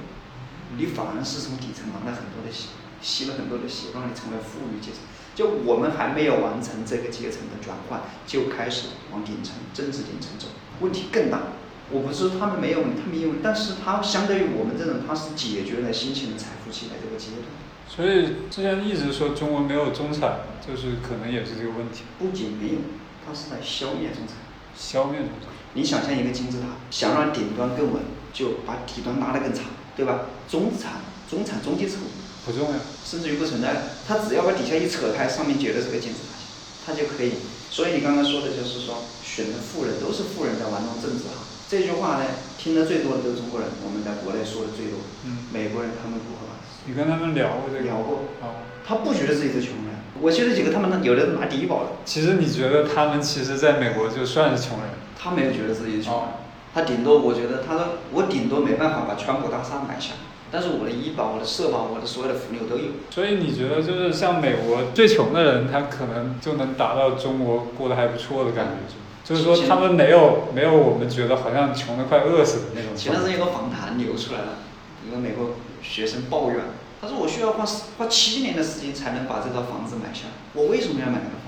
[0.77, 2.69] 你反而是从底层拿了很多的血，
[3.01, 5.01] 吸了很多的血，让你成为富裕阶层。
[5.35, 10.47] 就我们还没有完成这个阶层的转换，就开始往顶层、政治顶层走，
[10.79, 11.53] 问题更大。
[11.89, 17.45] 我不是说他们没有问题，他们也有问题，但是他相对于我们这种，他是解决了新型的财富积累这个阶段。
[17.87, 22.79] 所以之前一直说中国没有中产，就是可能也是这个问题，不仅没有，
[23.25, 24.35] 它是在消灭中产。
[24.75, 25.49] 消灭中产。
[25.73, 28.01] 你想象一个金字塔，想让顶端更稳，
[28.33, 30.25] 就把底端拉得更长，对吧？
[30.49, 30.93] 中产、
[31.29, 32.01] 中产、中阶层
[32.47, 32.79] 不重要。
[33.03, 36.39] 甚至于不存在了，它只要把底下一扯开，上面绝对是个金字塔，
[36.87, 37.43] 它就可以。
[37.69, 41.43] 所以你刚刚说的就是说，选的富人都是富人在玩弄政治哈。
[41.69, 42.23] 这句话呢，
[42.57, 45.03] 听得最多的都是中国人，我们在国内说的最多。
[45.27, 46.55] 嗯，美国人他们不会玩，
[46.87, 47.83] 你跟他们聊过这个？
[47.83, 48.63] 聊过，啊。
[48.87, 49.99] 他不觉得自己是穷人。
[50.19, 54.87] 我记得几个他们有的拿低保的，其实你觉得他们其实在美国就算是穷人？
[55.19, 56.23] 他没有觉得自己是穷人。
[56.23, 56.27] 哦
[56.73, 60.13] 他顶多我觉得，他说我顶多没办法把川普大厦买下，
[60.51, 62.91] 但是我的医保、我的社保、我的所有的福利我都有。
[63.09, 68.95] 所以你觉得就是像美国最穷的人，他可能就能达到中国过得还不错的感觉，
[69.27, 74.59] 就是说他们没有没有我们觉得好像穷得快饿死的那种前段时间有个访谈流出来了，
[75.05, 76.59] 一个美国学生抱怨，
[77.01, 77.65] 他说我需要花
[77.97, 81.47] 花七年的时间才能把这套房子买下，我为什么要买那个房？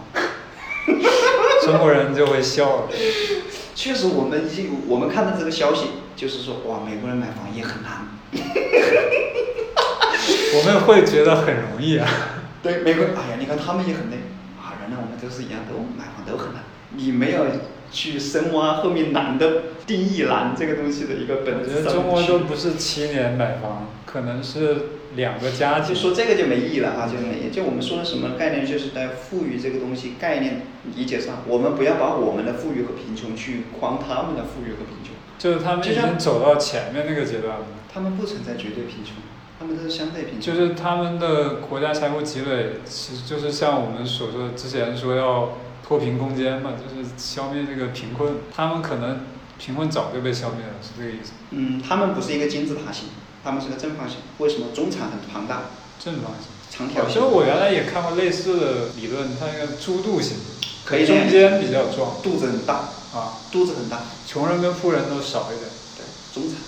[1.63, 2.89] 中国人就会笑了。
[3.75, 5.85] 确实，我们一我们看到这个消息，
[6.15, 8.18] 就是说哇，美国人买房也很难。
[10.55, 12.07] 我们会觉得很容易啊。
[12.61, 14.17] 对，美国人，哎呀，你看他们也很累
[14.59, 16.63] 啊，原来我们都是一样，都买房都很难。
[16.95, 17.45] 你没有
[17.91, 24.77] 去深挖后面难的定义难这个东西的一个本我质觉得中国都不是七年买房，可能是
[25.15, 25.95] 两个家庭。
[25.95, 30.63] 就说这个就没意义了啊，就没就我们说的什么概念，就是在富裕这个东西概念
[30.95, 39.15] 理解上，我们不要把我们的富裕和贫穷去框他们的富裕和贫穷，就是他们已经走到前面那个阶段了，他们不存在绝对贫穷，
[39.59, 40.53] 他们都是相对贫穷。
[40.53, 48.33] 就是他们的国家财富积累，其实就是像我们所说之前说要脱贫攻坚嘛，就是消灭这个贫困。
[48.55, 49.21] 他们可能
[49.57, 51.31] 贫困早就被消灭了，是这个意思。
[51.51, 53.09] 嗯，他们不是一个金字塔形，
[53.43, 54.17] 他们是个正方形。
[54.37, 55.63] 为什么中产很庞大，
[55.99, 56.47] 正方形。
[56.69, 57.13] 长条形？
[57.15, 60.37] 其实我原来也看过类似的理论，它那个猪肚形，
[60.85, 62.75] 可以中间比较壮肚子很大，
[63.11, 63.99] 啊，肚子很大。
[64.27, 65.67] 穷人跟富人都少一点。
[65.97, 66.61] 对，中产，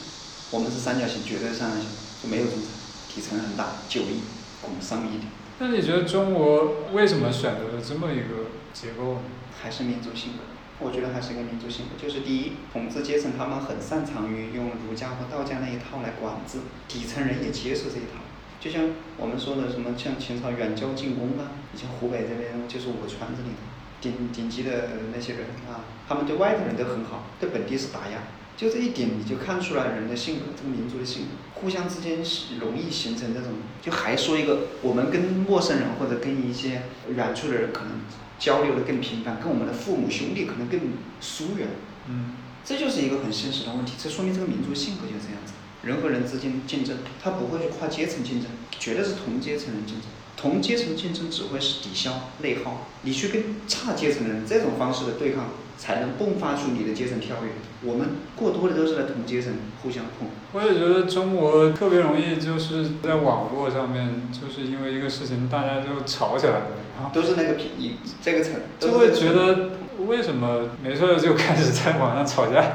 [0.52, 1.88] 我们是三角形，绝对三角形，
[2.22, 2.68] 就没有中产，
[3.08, 4.20] 体层很大，九亿，
[4.62, 5.24] 拱上一点，
[5.60, 9.20] 那你觉得中国为什么选择了这么一个结构呢？
[9.62, 10.40] 还是民族性格。
[10.84, 18.20] 我觉得还是一个民族性格，就是第一，统治阶层他们很擅长于用儒家和道家那一套来管制，底层人也接受这一套。
[18.60, 23.62] 就像我们说的什么，像秦朝远交近攻啊，以前湖北这边就是我川这里的
[24.02, 28.20] 顶顶级的那些人啊，他们对外的人都很好，对本地是打压。
[28.62, 32.20] 就这一点你就看出来人的性格，这个民族的性格，互相之间
[32.60, 33.54] 容易形成这种。
[33.82, 37.94] 就还说一个，我们跟陌生人或者跟一些远处的人可能
[38.38, 40.80] 交流的更频繁，跟我们的父母兄弟可能更
[41.20, 41.70] 疏远。
[42.08, 45.54] 嗯，这就是一个很现实的问题，这说明这个民族性格就是这样子。
[45.82, 48.48] 人和人之间竞争，他不会去跨阶层竞争，
[48.78, 50.06] 绝对是同阶层人竞争。
[50.38, 55.50] 同阶层竞争只会是抵消内耗，你去跟差阶层的人这种方式的对抗，
[55.82, 57.50] 才能迸发出你的阶层跳跃。
[57.84, 59.52] 我们过多的都是在同阶层
[59.82, 60.28] 互相碰。
[60.54, 66.66] 我也觉得中国特别容易就是在网络上面，就是因为一个事情大家就吵起来了，
[66.96, 69.72] 然后都是那个平一这个层，就会觉得
[70.06, 72.74] 为什么没事就开始在网上吵架，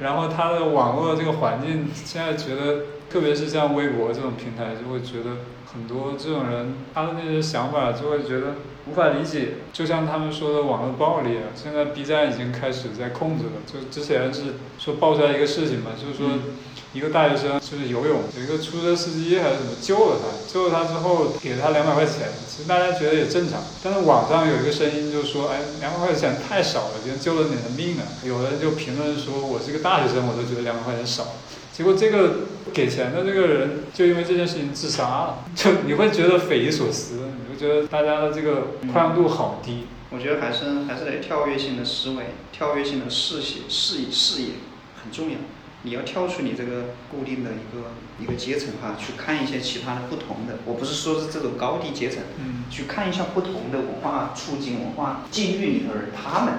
[0.00, 8.54] 然后他的网络这个环境现在觉得，特别是像微博这种平台，就会觉得很多这种人他的那些想法就会觉得
[8.88, 16.38] 无法理解，就像他们说的网络暴力啊，现在 B 站已经开始在控制了，就之前是说爆出来一个事情嘛，就是说。
[16.96, 23.62] 一个大学生就是游泳，有一个出租车司机还是什么救了他，救了他之后给了他两百块钱，其实大家觉得也正常。
[23.84, 28.02] 但是网上有一个声音就说，哎，两百块钱太少了，竟然救了你的命啊！
[28.24, 31.34] 有人就评论说，我是个大学生，我都觉得两百块钱少。
[31.70, 32.36] 结果这个
[32.72, 39.86] 给钱的这个人就因为这件事情自杀了，就你会觉得匪夷所思，你会觉得大家的这个宽容度好低。
[40.08, 44.48] 我觉得还是还是得跳跃性的思维，跳跃性的视野视野视野
[45.02, 45.36] 很重要。
[45.86, 50.58] 你要跳出你这个固定的一个一个阶层哈，去看一些其他的不同的。
[50.64, 56.54] 我不是说是这种高低阶层，嗯去看一下不同的文化处境、文化境遇里头的人，他们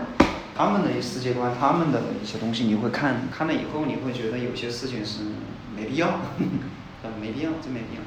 [0.56, 5.20] 他们的世界观、他们的一些东西，你会看看了以后，你会觉得有些事情是
[5.76, 6.22] 没必要，
[7.04, 8.02] 呃， 没必要，真没必要。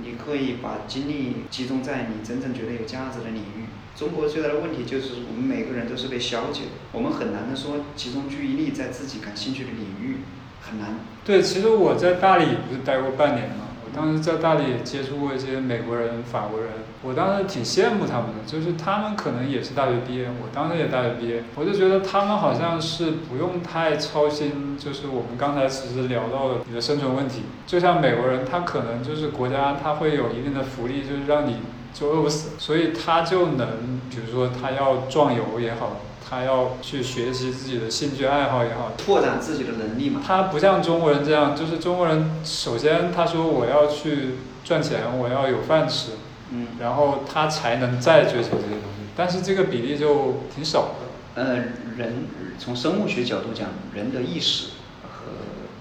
[0.00, 3.66] 你可以把精力集中在你真正觉得有价值的领域。
[3.96, 10.18] 中国最大的问题就是我们每个人都是被消解的，我们很难的说集中注意力在自己感兴趣的领域，
[10.62, 10.88] 很难。
[11.24, 16.68] 对，其实我在大理不是待过半年嘛，我当时在大理也接触过一些美国人、法国人，
[17.02, 31.58] 我当时挺羡慕他们的，就是他们可能也是大学毕业，我当时也大学毕业，我就觉得他们好像是不用太操心，就是我们刚才其实聊到的你的生存问题，就像美国人，他可能就是国家他会有一定的福利，就是让你
[31.94, 36.00] 就饿不死，所以他就能，比如说他要壮游也好，
[36.32, 40.22] 他要去学习自己的兴趣爱好也好，拓展自己的能力嘛。
[40.26, 46.12] 他不像中国人这样，就是中国人首先他说我要去赚钱，我要有饭吃，
[46.50, 50.94] 嗯，然后他才能再追求这些东西，但是这个比例就挺少
[51.34, 51.42] 的。
[51.42, 51.56] 呃，
[51.98, 52.24] 人
[52.58, 54.68] 从生物学角度讲，人的意识
[55.02, 55.32] 和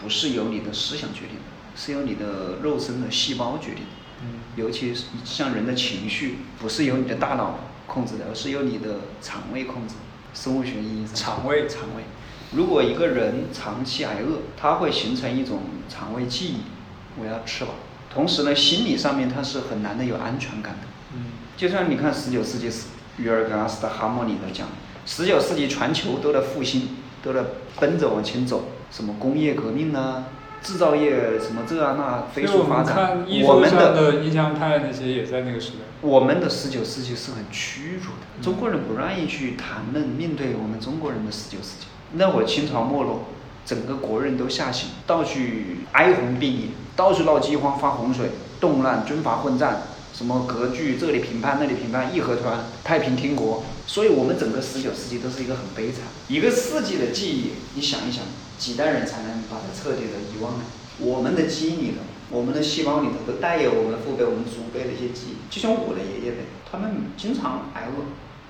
[0.03, 3.91] 不是由你的思想决定的，是由你的肉身的细胞决定的。
[4.23, 9.95] 嗯，尤其是像人的情绪，不是由你的大脑控制的，而是由你的肠胃控制。
[10.33, 12.03] 生物学意义上，肠胃肠胃。
[12.51, 16.57] 如果一个人长期挨饿，他会形成一种肠胃记忆，
[17.19, 17.71] 我要吃饱。
[18.13, 20.87] 同时呢，心理上面他是很难的有安全感的。
[21.13, 21.25] 嗯，
[21.55, 24.67] 就像你看十九世纪时，鱼尔格拉斯的《哈默》里头讲，
[25.05, 26.89] 十九世纪全球都在复兴，
[27.23, 27.41] 都在
[27.79, 30.25] 奔着往前走，什么工业革命啊，
[30.63, 35.77] 制造业什么这啊那飞速发展我们的的印象派那些也在那个时代。
[36.01, 41.87] 我们的十九世纪是很屈辱的，嗯中国人不愿意去谈论面对我们中国人的十九世纪。
[42.13, 43.25] 那会儿清朝没落，
[43.65, 45.39] 整个国人都吓醒，到处
[45.93, 49.81] 哀鸿遍野，到处闹饥荒、发洪水、动乱、军阀混战，
[50.13, 53.63] 什么割据，这里平叛那里平叛，义和团、太平天国。
[53.87, 58.23] 所以我们整个十九世纪都是一个很悲惨，一个世纪的记忆，你想一想，
[58.57, 60.63] 几代人才能把它彻底的遗忘呢？
[60.99, 61.97] 我们的基因里头，
[62.29, 66.37] 我们的细胞里头都带有我们父辈、我们祖辈的一些记忆，就像我的爷爷辈，
[66.71, 68.05] 他们经常挨饿，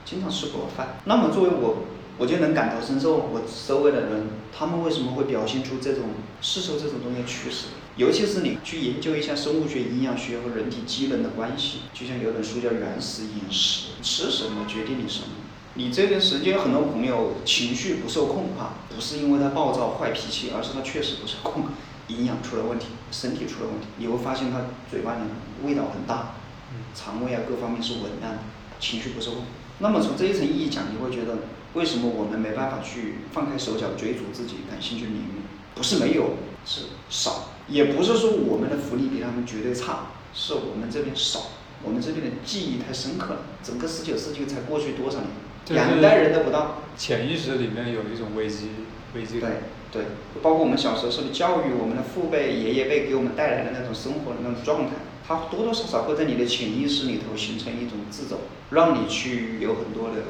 [0.06, 0.98] 经常吃不饱饭。
[1.06, 1.86] 那么作为我。
[2.18, 6.04] 我就能感同身受，我周围的人，他们为什么会表现出这种
[6.42, 7.68] 吸收这种东西的趋势？
[7.98, 15.28] 尤其是你去研究一下生物学、营养学和人体机能的关系，就像有本书叫《原始饮食》，吃什么决定你什么。
[15.74, 21.66] 你这段时间很多朋友情绪不受控啊，不是因为他暴躁、坏脾气，而是他确实不受控，
[22.08, 23.88] 营养出了问题，身体出了问题。
[23.98, 25.20] 你会发现他嘴巴里
[25.66, 26.36] 味道很大，
[26.94, 28.40] 肠胃啊各方面是紊乱的，
[28.80, 29.44] 情绪不受控。
[29.80, 31.38] 那么从这一层意义讲，你会觉得。
[31.74, 35.42] 为什么我们没办法去放开手脚追逐自己感兴趣的领域？
[35.74, 41.52] 不是没有，是少，也不是说我们的福利比他们绝对差，是我们这边少，
[41.82, 43.40] 我们这边的记忆太深刻了。
[43.64, 45.30] 整个十九世纪才过去多少年，
[45.70, 46.82] 两代人都不到。
[46.98, 48.68] 潜意识里面有一种危机，
[49.16, 49.50] 危机感。
[49.92, 50.06] 对对，
[50.42, 54.92] 包括我们小时候受的教育，我们的父辈、爷爷辈给我们带来的那种生活的那种状态，
[55.26, 58.42] 它多多少少会在你的潜意识里头形成一种自走，
[58.72, 60.22] 让你去有很多的。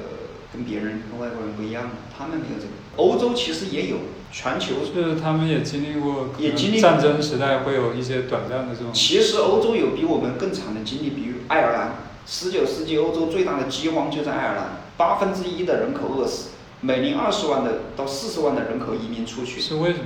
[0.54, 2.72] 跟别人跟外国人不一样，他们没有这个。
[2.98, 3.98] 欧洲其实也有，
[4.32, 8.92] 全球就是他们也经历过，也经历战争时代会有一些短暂的这种。
[8.94, 11.96] 其实欧洲有比我们更惨的经历，比如爱尔兰，
[12.26, 14.66] 十九世纪欧洲最大的饥荒就在爱尔兰，
[14.98, 16.50] 八分之一的人口饿死，
[16.82, 19.62] 每年二十万的到四十万的人口移民出去。
[19.62, 20.06] 是为什么？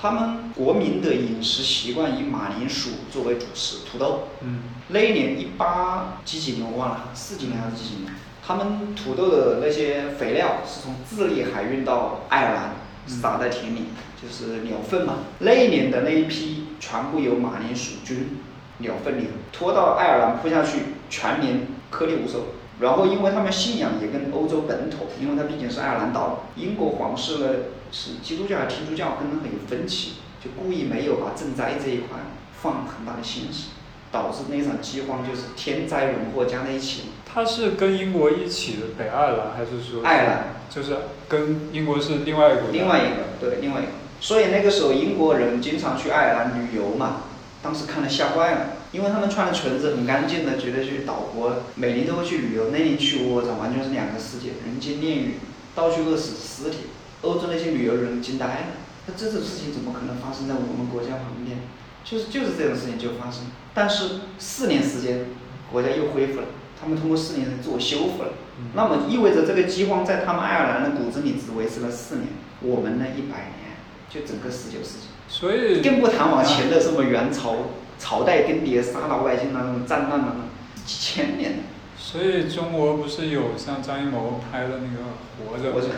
[0.00, 4.28] 他们国民的饮食习惯以马铃薯作为主食，土豆。
[4.42, 4.60] 嗯。
[4.88, 8.14] 那一年一八几几年我忘了，四几年还是几几年？
[8.46, 12.72] 他们土豆的那些肥料是从智利海运到爱尔兰，
[13.06, 13.84] 撒在田里，
[14.20, 15.18] 就是鸟粪嘛。
[15.38, 18.38] 那一年的那一批全部有马铃薯菌，
[18.78, 22.46] 鸟粪里拖到爱尔兰铺下去，全年颗粒无收。
[22.80, 27.48] 然后因为他们信仰也跟欧洲本土，因为它毕竟是爱尔兰岛，英国皇室呢
[27.92, 32.18] 是基督教还是天主教，跟他们有分歧，就故意没有把赈灾这一块
[32.62, 33.68] 放很大的心思。
[34.12, 37.10] 导致那场饥荒就是天灾人祸加在一起。
[37.32, 40.02] 他是跟英国一起的北爱尔兰，还是说？
[40.02, 40.96] 爱尔兰就是
[41.28, 42.62] 跟英国是另外一个。
[42.72, 43.90] 另外一个，对，另外一个。
[44.20, 47.22] 所以那个时候英国人经常去爱尔兰旅游嘛，
[47.62, 52.70] 当时看了吓坏了，因为他们穿的裙子很干净的，觉得去岛国，每年都会去旅游。
[52.70, 55.34] 那年去我操，完全是两个世界，人间炼狱，
[55.74, 56.88] 到处饿死尸体。
[57.22, 58.66] 欧洲那些旅游人惊呆了，
[59.06, 61.58] 那这种事情怎么可能发生在我们国家旁边？
[62.04, 63.44] 就是就是这种事情就发生。
[63.72, 65.26] 但是四年时间，
[65.70, 66.46] 国家又恢复了。
[66.80, 68.30] 他们通过四年自我修复了。
[68.74, 72.28] 那么意味着这个饥荒在他们爱尔兰的骨子里只维持了四年，
[72.62, 73.76] 我们呢一百年，
[74.08, 75.08] 就整个十九世纪。
[75.28, 77.54] 所以更不谈往前的什么元朝
[77.98, 80.36] 朝代更迭、杀老百姓那种战乱了，
[80.84, 81.60] 几千年。
[81.96, 85.70] 所以中国不是有像张艺谋拍的那个《活着》？
[85.72, 85.88] 活着。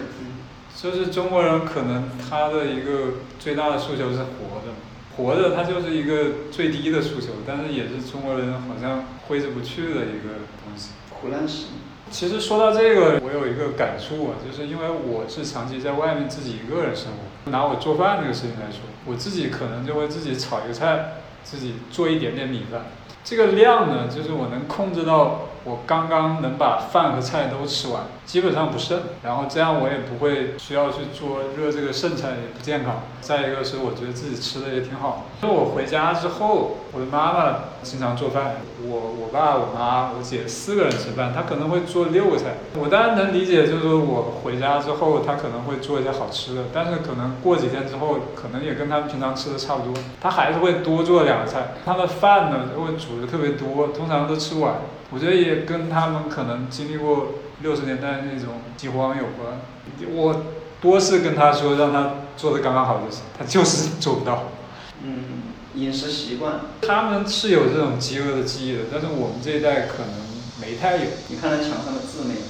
[0.77, 4.75] 就是中国人可能他的一个最大的诉求是活着。
[5.17, 10.91] 活着，它就是一个最低的诉求，但是也是中国人好像挥之不去的一个东西。
[11.21, 11.67] 苦难史。
[12.11, 22.87] 其实说到这个，我有一个感触啊，就是因为我是长期在外面自己一个人生活，拿我做饭这个事情来说，我自己可能就会自己炒一个菜，自己做一点点米饭。
[23.25, 25.49] 这个量呢，就是我能控制到。
[25.65, 33.03] 我刚刚能把饭和菜都吃完，基本上不剩，然后这样我也不会需要去做热这个剩菜，也不健康。
[33.21, 35.27] 再一个是我觉得自己吃的也挺好。
[35.41, 42.55] 就我回家之后，我的妈妈经常做饭，我我爸、我妈、我姐四个人吃饭，她可能会做六个菜。
[42.75, 51.75] 我当然能理解，就是我回家之后，她可能会做一些好吃的，但是可能过几天之后，可能也跟他们平常吃的差不多，她还是会多做两个菜。
[51.85, 54.75] 她的饭呢，会煮的特别多，通常都吃不完。
[55.13, 59.61] 我觉得也跟他们可能经历过六十年代那种饥荒有关。
[60.11, 60.47] 我
[60.81, 64.51] 多次跟他说让他做的刚刚好就行，他就是做不到。
[65.05, 70.15] 嗯，饮食习惯，他们是有这种饥饿的记忆的，但是我们这一代可能
[70.61, 71.03] 没太有。
[71.29, 72.41] 你看那墙上的字没有？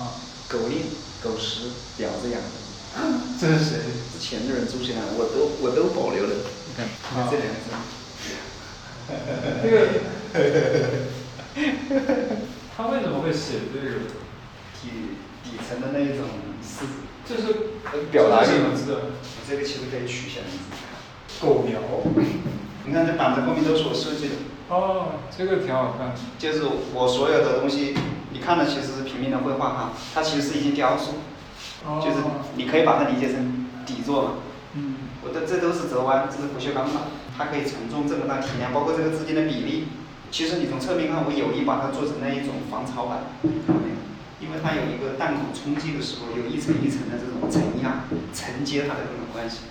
[0.00, 0.12] 啊，
[0.48, 0.82] 狗令、
[1.22, 2.48] 狗食、婊子养的。
[3.40, 3.78] 这是谁？
[4.12, 6.30] 之前的人住进来，我都我都保留了。
[6.66, 7.70] 你看，你 看这两个字。
[9.62, 11.19] 那个。
[12.76, 13.96] 他为什么会写这个
[14.80, 16.26] 底底层的那一种
[16.62, 16.86] 诗？
[17.26, 17.70] 就是
[18.10, 18.98] 表达什么字？
[19.48, 20.46] 这个其实可以取下来。
[21.40, 21.80] 狗苗。
[22.86, 24.34] 你看这板子后面都是我设计的。
[24.68, 26.12] 哦，这个挺好看。
[26.38, 26.62] 就是
[26.94, 27.94] 我所有的东西，
[28.32, 31.14] 你看的其实是平面的绘画哈，它其实是一件雕塑。
[31.84, 32.00] 哦。
[32.02, 32.18] 就是
[32.56, 34.30] 你可以把它理解成底座嘛。
[34.74, 34.94] 嗯，
[35.24, 37.00] 我的这都是折弯，这是不锈钢的，
[37.36, 39.88] 它可以承重这么大体量，包括这个之间的比例。
[40.30, 43.98] 其实你从侧面看，我有意把它做成那一种防潮板，看到没有？
[44.40, 49.68] 因为它有一个弹孔冲击的时候，有一层一层的这种承压、承接它的这种关系。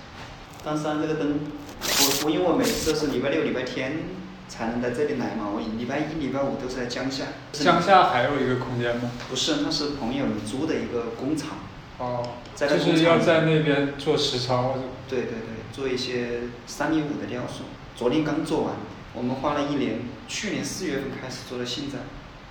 [0.64, 1.40] 但是啊，这个灯，
[1.82, 4.04] 我我因为我每次都是礼拜六、礼拜天
[4.48, 7.24] 才能在这里来嘛，我礼拜一、礼拜五都是在江夏。
[7.54, 9.10] 江夏还有一个空间吗？
[9.30, 11.58] 不是，那是朋友租的一个工厂。
[11.98, 14.76] 哦，在那就是要在那边做实操。
[15.08, 17.64] 对对对，做一些三米五的雕塑，
[17.96, 18.76] 昨天刚做完。
[19.14, 21.98] 我们花了一年，去年四月份开始做的现在。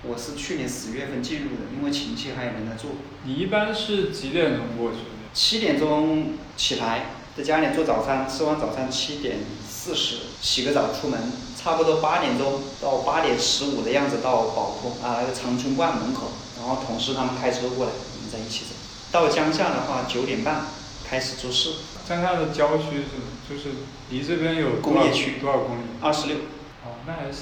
[0.03, 2.91] 我是去年十月份进入的，因为亲戚还有人在做。
[3.23, 4.97] 你一般是几点钟过去？
[5.33, 11.19] 七点钟起来，在家里做早餐，吃完早餐七点四十洗个澡出门，
[11.57, 18.75] 差不多八点钟到八点十五的样子到宝通啊那个长春观门口，然后同事他们开车过来，我们在一起走。
[19.11, 20.67] 到江夏的话，九点半
[21.05, 21.71] 开始做事。
[22.07, 23.69] 江夏的郊区是就是
[24.09, 25.81] 离这边有工业区多少公里？
[26.01, 26.37] 二十六。
[26.85, 27.39] 哦，那还是。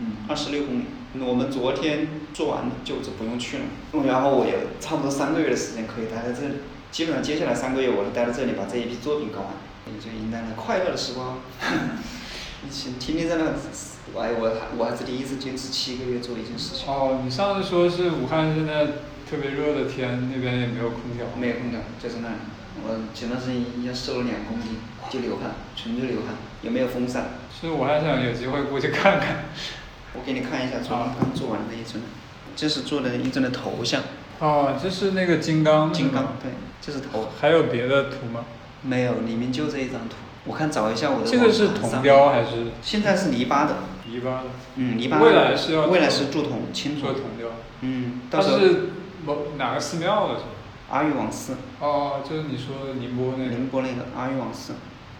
[0.00, 0.84] 嗯，二十六公里。
[1.20, 3.64] 我们昨天做完就就不用去了。
[4.06, 6.54] 然后我有差不多三个月的时间可以待在这里。
[6.90, 9.50] 基本上接下来三个月我都待在这里，把这一批作品搞完，
[9.86, 11.38] 也就迎来了快乐的时光。
[12.62, 13.44] 以前天天在那，
[14.12, 16.86] 我我还我还是第一次坚持七个月做一件事情。
[16.86, 18.86] 哦，你上次说是武汉现在
[19.28, 21.26] 特别热的天，那边也没有空调。
[21.36, 22.34] 没有空调，就是那里。
[22.86, 24.78] 我前段时间一下瘦了两公斤，
[25.10, 27.30] 就流汗，纯粹流汗，也没有风扇。
[27.50, 29.44] 其实我还想有机会过去看看。
[30.14, 32.02] 我给你看一下昨天刚做完的那一尊，
[32.56, 34.02] 这是做的一尊的头像。
[34.40, 35.92] 哦，这是那个金刚。
[35.92, 36.50] 金刚，对，
[36.80, 37.28] 这是头。
[37.40, 38.44] 还有别的图吗？
[38.82, 40.16] 没有，里面就这一张图。
[40.44, 41.30] 我看找一下我的。
[41.30, 42.68] 这个是铜雕还是？
[42.82, 43.76] 现在是泥巴的。
[44.06, 44.44] 泥巴的。
[44.76, 45.20] 嗯，泥巴。
[45.20, 45.86] 未来是要。
[45.86, 47.48] 未来是铸铜，青做铜雕。
[47.82, 48.22] 嗯。
[48.30, 48.90] 它是
[49.24, 50.40] 某哪个寺庙的？
[50.88, 51.54] 阿育王寺。
[51.78, 53.50] 哦，就是你说的宁波那个。
[53.50, 54.72] 宁波那个阿育王寺。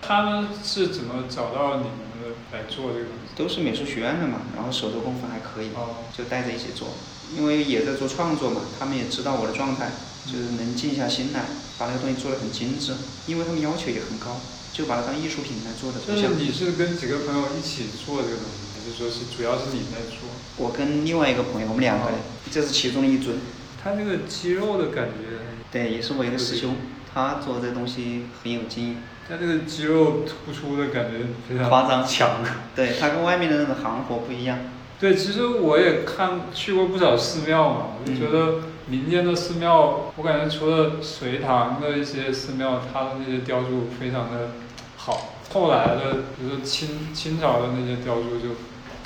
[0.03, 3.35] 他们是怎么找到你们的来做这个东西？
[3.37, 6.89] 都是美术学院的嘛，然后手头功夫还可以，哦、就带着一起做。
[7.37, 9.91] 因为也在做创作嘛，他们也知道我的状态，
[10.27, 11.45] 就是能静下心来
[11.79, 12.95] 把那个东西做得很精致。
[13.27, 14.41] 因为他们要求也很高，
[14.73, 16.01] 就把它当艺术品来做的。
[16.01, 20.29] 就是你是跟几个朋友一起做这个东西，还是说是主要是你在做？
[20.57, 22.19] 我跟另外一个朋友，我们两个人，
[22.51, 23.39] 这是其中的一尊。
[23.83, 25.39] 他那个肌肉的感觉。
[25.71, 26.75] 对，也是我一个师兄，
[27.15, 28.97] 他做这东西很有经验。
[29.29, 32.41] 他这个肌肉突出的感觉非常夸张强，
[32.75, 34.59] 对他跟外面的那种行活不一样。
[34.99, 44.51] 对，其实我也看去过不少寺庙嘛，我就觉得民间的寺庙，我感觉除了隋唐的一些寺庙，它的那些雕塑非常的
[44.97, 45.35] 好。
[45.53, 48.51] 后来的，比如说清清朝的那些雕塑，就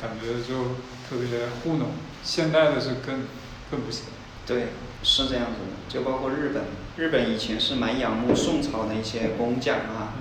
[0.01, 0.65] 感觉就
[1.09, 1.89] 特别糊弄。
[2.23, 3.23] 现代的是更
[3.71, 4.07] 更不行。
[4.47, 4.69] 对，
[5.05, 6.65] 是这样子的，就包括日本，
[6.97, 10.15] 日本以前是蛮仰慕宋朝的一些工匠啊，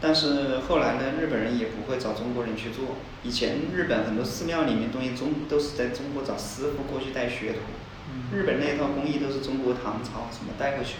[0.00, 2.96] 但是后来呢，日本人也不会找中国人去做。
[3.22, 7.58] 以前日本很多寺庙里面东西中都是在中国找师傅过去带学徒，
[8.34, 10.94] 日本那一套工艺都是中国唐朝什么带过去，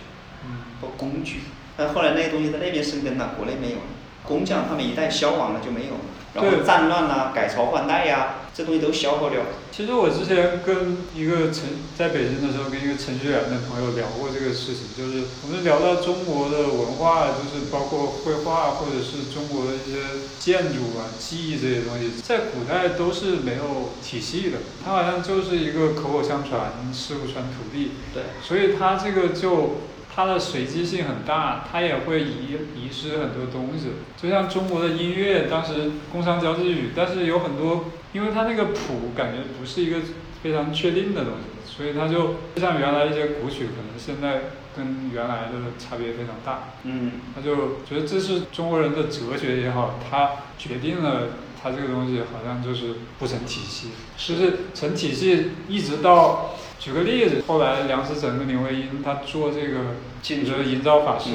[0.82, 1.40] 包括工具，
[1.78, 3.82] 但后来那些东西在那边生根了，国内没有了，
[4.22, 6.00] 工匠他们一旦消亡了就没有了，
[6.34, 8.34] 然后战乱啦，改朝换代呀。
[8.52, 9.40] 这东西都消耗掉。
[9.70, 20.02] 其实我之前跟一个程在北京的时候，跟一个程序员的朋友聊过这个事情，就是我们聊到中国的文化，就是包括绘画或者是中国的一些
[20.38, 27.92] 建筑啊、技艺这些东西，在古代都是没有体系的，它好像就是一个口口相传、师傅传徒弟。
[28.12, 28.24] 对。
[28.42, 29.76] 所以它这个就。
[30.14, 33.90] 它的随机性很大，它也会遗遗失很多东西。
[34.20, 39.98] 就像中国的音乐，当时工商交际语，但是有很多，因为它那个谱感觉不是一个
[40.42, 46.70] 非常确定的东西，所以它就就像原来一些古曲，可能现在跟原来的差别非常大。
[46.82, 47.12] 嗯。
[47.34, 51.28] 他就觉得这是中国人的哲学也好，它决定了
[51.62, 56.56] 它这个东西好像就是不成体系，就是成体系一直到。
[56.80, 61.28] 举个例子，后来梁思成跟林徽因他做这个，比如说营造法式，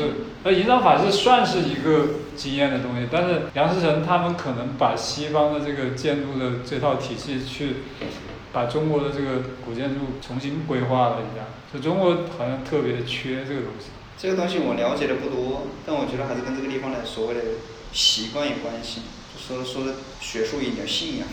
[0.44, 7.76] 那营造法式算是一个经验的东西，但是梁思成他们可能把西方的这个建筑的这套体系去，
[8.52, 13.94] 把中国的这个古建筑重新规划了一下，就中国好像特别缺这个东西。
[14.18, 17.42] 这个东西我了解的不多，但我觉得还是跟这个地方的所谓的
[17.94, 19.02] 习惯有关系，
[19.38, 21.28] 说说的学术一点信仰，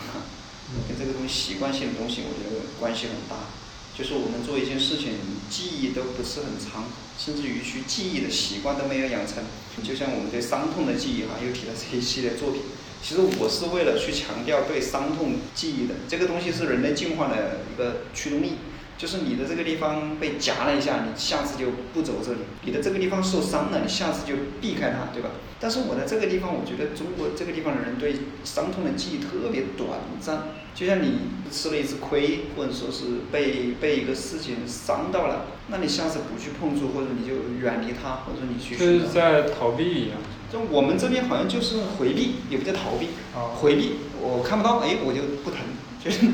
[0.87, 3.62] 跟这个东西习惯性的东西，我觉得关系很大。
[3.97, 5.13] 就是我们做一件事情，
[5.49, 6.85] 记忆都不是很长，
[7.17, 9.43] 甚至于去记忆的习惯都没有养成。
[9.83, 12.61] 就像我们对伤痛的记忆哈，又提到这一系列作品。
[13.01, 18.53] 其实我是为了去强调对伤痛记忆的这个东西是人类进化的一个驱动力。
[18.95, 25.29] 就是你的这个地方被夹了一下，你下次就不走这里；你的这个地方受伤了，你下次就避开它，对吧？
[25.63, 40.19] 但是我在这个地方，我觉得中国这个地方的人对伤痛的记忆特别短暂，就像你吃了一次亏，或者说是被被一个事情伤到了，那你下次不去碰触，或者你就远离它，或者你去就是在逃避一样。
[40.51, 45.59] 就我们这边好像就是回避，也不叫逃避，哦回避，我看不到，哎，我就不疼，
[46.03, 46.27] 就是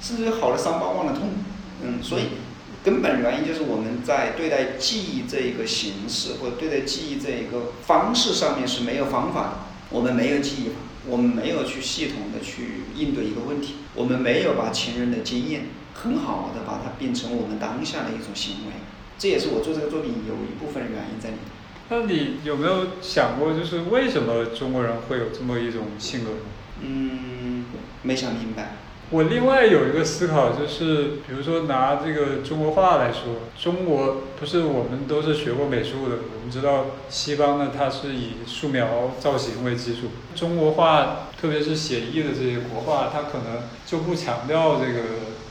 [0.00, 1.28] 甚至好了伤疤忘了痛，
[1.84, 2.22] 嗯，所以
[2.84, 9.56] 根本原因就是我们在对待记忆这一个形式或者对待记忆这一个方式上面是没有方法的，
[9.90, 10.74] 我们没有记忆法，
[11.06, 18.72] 我们没有去系统的去应对一个问题，我们没有把前人的经验很好的把它变成我们当下的一种行为，
[19.16, 21.44] 这也是我做这个作品有一部分原因在里面。
[21.88, 26.30] 那你有没有想过，就是为什么中国人会有这么一种性格？
[26.80, 27.66] 嗯，
[28.02, 28.76] 没想明白。
[29.12, 45.00] 我另外有一个思考，就是比如说拿这个中国画来说，中国不是我们都是学过美术的，我们知道西方呢，它是以素描造型为基础，中国画，特别是写意的这些国画，它可能就不强调这个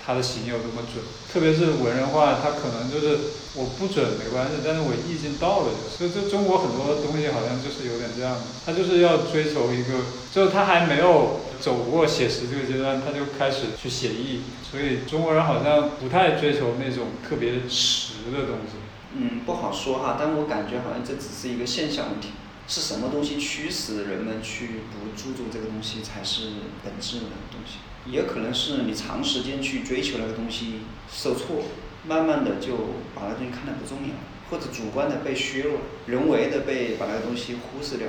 [0.04, 3.16] 它的形有多么准，特别是文人画，它可能就是
[3.54, 10.02] 我不准没关系，但是我意境到了就，所以这中国很多东西好像就是有点这样的，它就是要追求一个，
[10.34, 18.82] 就是它还没有走过写实这个阶段，他就开始去写意，所以中国人好像不太追求那种特别实的东西。
[19.14, 22.30] 嗯，不好说哈，但我感觉好像这只是一个现象问题，
[22.68, 26.50] 是什么东西驱使人们去不注重这个东西才是
[26.84, 27.78] 本质的东西，
[28.10, 30.82] 也可能是你长时间去追求那个东西
[31.14, 31.66] 受挫，
[32.08, 32.74] 慢慢的就
[33.14, 34.16] 把那东西看得不重要，
[34.50, 38.08] 或者主观的被削弱，人为的被把那个东西忽视掉，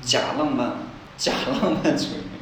[0.00, 0.78] 假浪漫，
[1.18, 2.35] 假浪漫主义。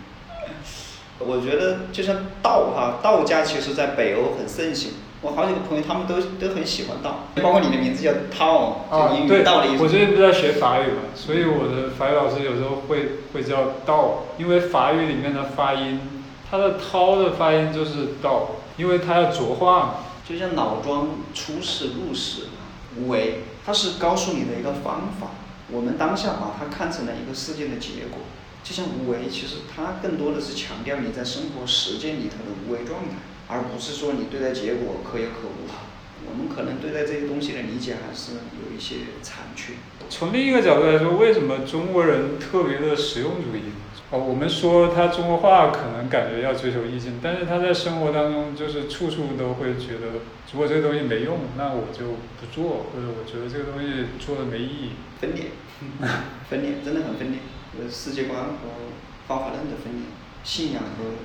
[1.19, 4.93] 我觉得就像道哈，道家其实在北欧很盛行。
[5.23, 9.83] 我好几个朋友他们都都很喜欢道，包括你的名字叫涛，就英语对，道的意思。
[9.83, 15.99] 我最近不是在学法语嘛，所以我的法语老师有时候会会叫道，因为法语里面的发音，
[16.51, 19.95] 它的涛的发音就是道，因为它要浊化嘛。
[20.29, 22.43] 就像老庄出世入世，
[22.99, 25.29] 无为，它是告诉你的一个方法。
[25.71, 28.21] 我们当下把它看成了一个事件的结果，
[28.65, 33.15] 就像无为，其实它更多的是强调你在生活实践里头的无为状态，
[33.47, 35.69] 而不是说你对待结果可有可无。
[36.27, 39.75] 我们可能对待这些东西的理解还是有一些残缺。
[40.09, 43.77] 从另一个角度来说，为什么中国人特别的实用主义？
[44.11, 54.91] 哦，我们说他中国话可能感觉要追求意境，但是他在生活当中就是处处都会觉得，如果这个东西没用，那我就不做，或者我觉得这个东西做的没意义。
[55.21, 55.53] 分裂，
[56.49, 57.41] 分裂真的很分裂，
[57.81, 58.93] 呃，世界观和
[59.27, 60.03] 方法论的分裂，
[60.45, 61.17] 信仰和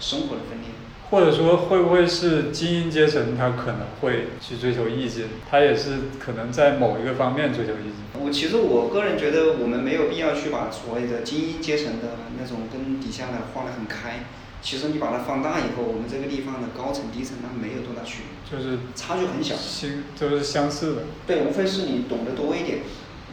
[0.00, 0.68] 生活的分裂。
[1.10, 8.22] 或者说，会不会是精英阶层他可能会去追求意境，他也是可能在某一个方面追求意境。
[8.22, 14.26] 我其实我个人觉得，我们没有必要去把所谓的精英阶层的那种跟底下的画得很开。
[14.60, 19.54] 其实你把它放大以后，我们这个地方的高层低层它没有多大区别，就是差距很小。
[19.54, 21.02] 相都是相似的。
[21.26, 22.80] 对，无非是你懂得多一点，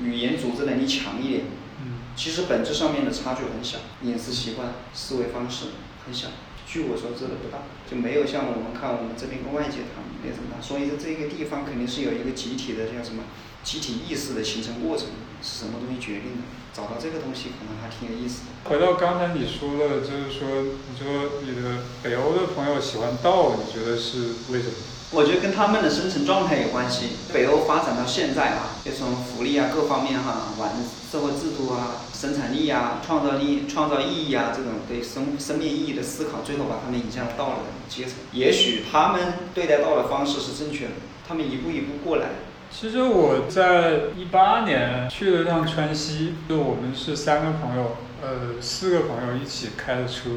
[0.01, 1.41] 语言组织能力强一点。
[2.15, 5.65] 其实本质上面的差距很小，饮食习惯、思维方式
[6.05, 6.29] 很小。
[6.65, 7.59] 据我所知的不大，
[7.89, 10.59] 就没有像我们看我们这边跟外界谈没有这么大。
[10.59, 13.23] 所以说这个地方肯定是有一个集体的叫什么
[13.63, 15.07] 集体意识的形成过程，
[15.43, 16.43] 是什么东西决定的？
[16.73, 18.69] 找到这个东西可能还挺有意思的。
[18.69, 24.75] 回到刚才你说的，就是说，你说你的北欧的朋友喜欢道，你觉得是为什么？
[25.15, 27.11] 我觉得跟他们的生存状态有关系。
[27.33, 30.71] 北欧发展到现在啊，就从福利啊各方面哈、完
[31.09, 37.55] 社会制度啊、生产力啊、创造力、创造意义啊这种对生生命意义的思考，最后把他们引向了道的
[37.87, 38.15] 阶层。
[38.33, 39.21] 也许他们
[39.53, 40.91] 对待道的方式是正确的，
[41.25, 42.27] 他们一步一步过来。
[42.69, 47.95] 其实我在一八年去了趟川西，就我们是三个朋友，
[48.25, 50.29] 呃，四个朋友一起开的车，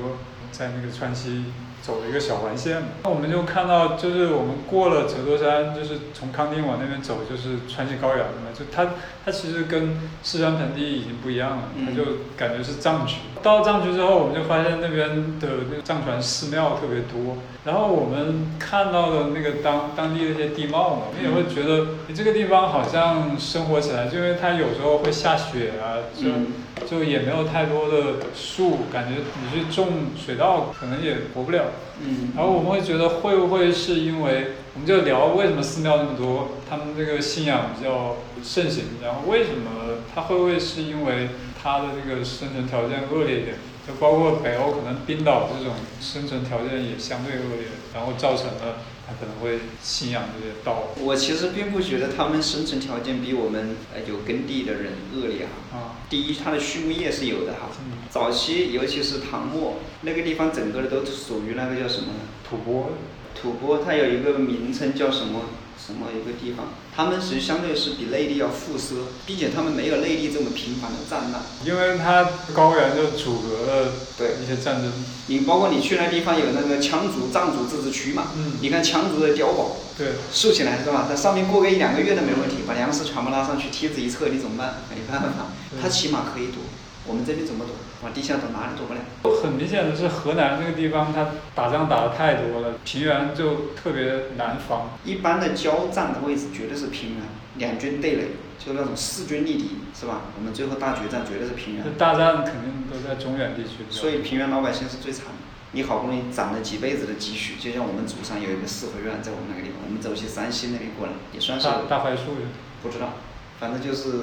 [0.52, 1.44] 在那个川西
[1.80, 2.88] 走了一个小环线嘛。
[3.04, 8.50] 那我们就看到，就是我们过了折多山，就是从康定往那边走，就是川西高原了嘛。
[8.52, 8.90] 就它
[9.24, 12.02] 它其实跟四川盆地已经不一样了，它就
[12.36, 13.20] 感觉是藏区。
[13.42, 26.46] 到藏区之后，我们就发现那边的那个藏传寺庙特别多，然后我们看到的那个当当地的一些地貌嘛，我们也会觉得，你这个地方好像生活起来，就因为它有时候会下雪啊，就嗯
[26.86, 31.64] 就也没有太多的树，感觉你去种水稻可能也活不了。
[32.00, 43.56] 嗯然后我们会觉得会不会是因为，我们就聊为什么寺庙那么多，他们这个信仰比较盛行，然后为什么它会不会是因为它的这个生存条件恶劣一点，
[43.86, 48.78] 就包括北欧可能冰岛这种生存条件也相对恶劣，然后造成了
[49.08, 50.88] 他可能会信仰这些道。
[51.00, 55.78] 我其实并不觉得他们生存条件比我们呃有耕地的人恶劣哈。
[55.78, 57.70] 啊，第一，它的畜牧业是有的哈。
[57.80, 62.20] 嗯早期尤其是唐末那个地方，整个的都属于那个叫什么呢？
[62.48, 62.92] 吐蕃，
[63.34, 65.42] 吐蕃，它有一个名称叫什么
[65.88, 71.42] 什么一个地方，他们其实相对是比内地要富奢，并且他们没有内地这么频繁的战乱。
[71.64, 74.92] 因为它高原就阻隔了对一些战争。
[75.28, 81.06] 你包括你去那地方有那个羌族、藏族自治区嘛，嗯你看羌族的碉堡对，竖起来是吧？
[81.08, 84.82] 在上面过个一两个月都没问题，把粮食全部拉上去，梯子一撤，你怎么办？
[84.90, 86.60] 没办法，对他起码可以躲，
[87.08, 87.74] 我们这边怎么躲？
[88.04, 89.00] 往地下躲哪里躲不了？
[89.42, 94.90] 很明显的是河南这个地方，它打仗打的太多了，平原就特别难防。
[95.04, 97.22] 一般的交战的位置绝对是平原，
[97.56, 100.30] 两军对垒，就那种势均力敌，是吧？
[100.38, 103.82] 我们最后大决战绝对是平原这，大战肯定都在中原地区。
[103.90, 105.32] 所以平原老百姓是最惨的。
[105.72, 112.38] 你好不容易攒了几辈子的积蓄，就像我们祖上有一个四合院在我们那个地方，我们走去山西那边过来，也算是大大槐树
[112.82, 113.14] 不知道，
[113.60, 114.22] 反正就是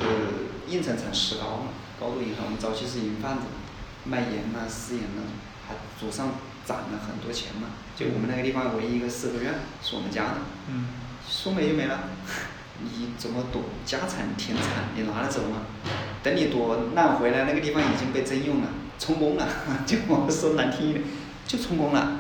[0.68, 1.70] 硬层层石膏嘛，
[2.00, 2.46] 高度银行。
[2.46, 3.44] 我们早期是银贩子，
[4.06, 5.22] 卖盐呐、私盐呐，
[5.68, 6.32] 还祖上
[6.66, 7.70] 攒了很多钱嘛。
[7.96, 10.38] 就我们那个地方唯一一个四合院是我们家的，
[10.70, 10.88] 嗯，
[11.30, 12.00] 说没就没了。
[12.84, 13.64] 你怎么躲？
[13.86, 15.62] 家产田产你拿得走吗？
[16.22, 18.68] 等你躲难回来，那个地方已经被征用了，
[19.00, 19.48] 充公了，
[19.88, 21.04] 就我说难听一点，
[21.48, 22.18] 就充公了。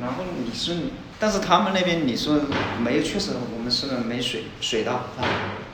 [0.00, 2.40] 然后你说你，但是他们那边你说
[2.80, 5.26] 没有，确实我们是没水水稻啊，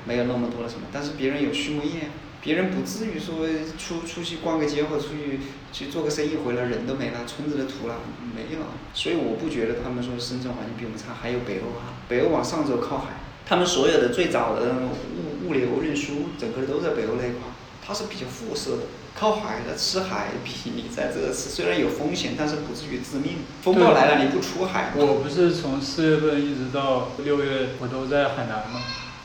[0.07, 2.09] 没有那么多的什么，但是别人有畜牧业，
[2.45, 5.41] 别人不至于说出出去逛个街或出去
[5.73, 7.97] 去做个生意回来人都没了，村子都土了，
[8.37, 8.61] 没有，
[8.93, 11.15] 所以我不觉得他们说生存环境比我们差。
[11.15, 13.15] 还有北欧啊，北欧往上走靠海，
[13.47, 17.49] 他们所有的最早的物物流运输，整个都在北欧那一块，
[17.85, 18.83] 它是比较富庶的。
[19.17, 23.37] 靠海的吃海比你在这吃虽然有风险，但是不至于致命。
[23.63, 28.83] 风暴来了你不出海，我不是从四月份一直到六月，我都在海南吗？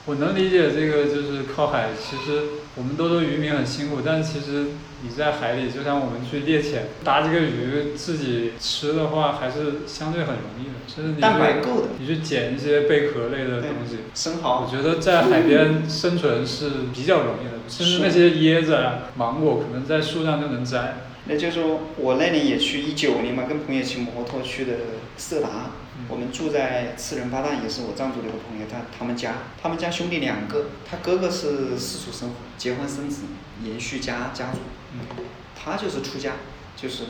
[0.09, 1.89] 我能理解这个，就是靠海。
[2.01, 2.41] 其实
[2.73, 4.65] 我们都说渔民很辛苦，但其实
[5.03, 10.73] 你在海里，就像我们去猎潜，打几个鱼自己吃的话，还是相对很容易的。
[10.87, 14.67] 就是你蛋白够的，你去捡一些贝壳类的东西，生蚝我。
[14.75, 21.05] 觉得在海边生存是比较容易的，甚至那些椰子啊、芒果，可能在树上就能摘。
[21.25, 24.73] 那就是说我那年也去一九年嘛，跟朋友骑摩托去的
[25.17, 33.23] 色达，嗯我们住在次仁巴旦，也是我藏族的一个朋友，他他们家，他们家兄弟两个，他哥哥是世俗生活，结婚生子，
[33.63, 34.59] 延续家家族，
[34.93, 34.99] 嗯，
[35.55, 36.33] 他就是出家，
[36.75, 37.03] 就是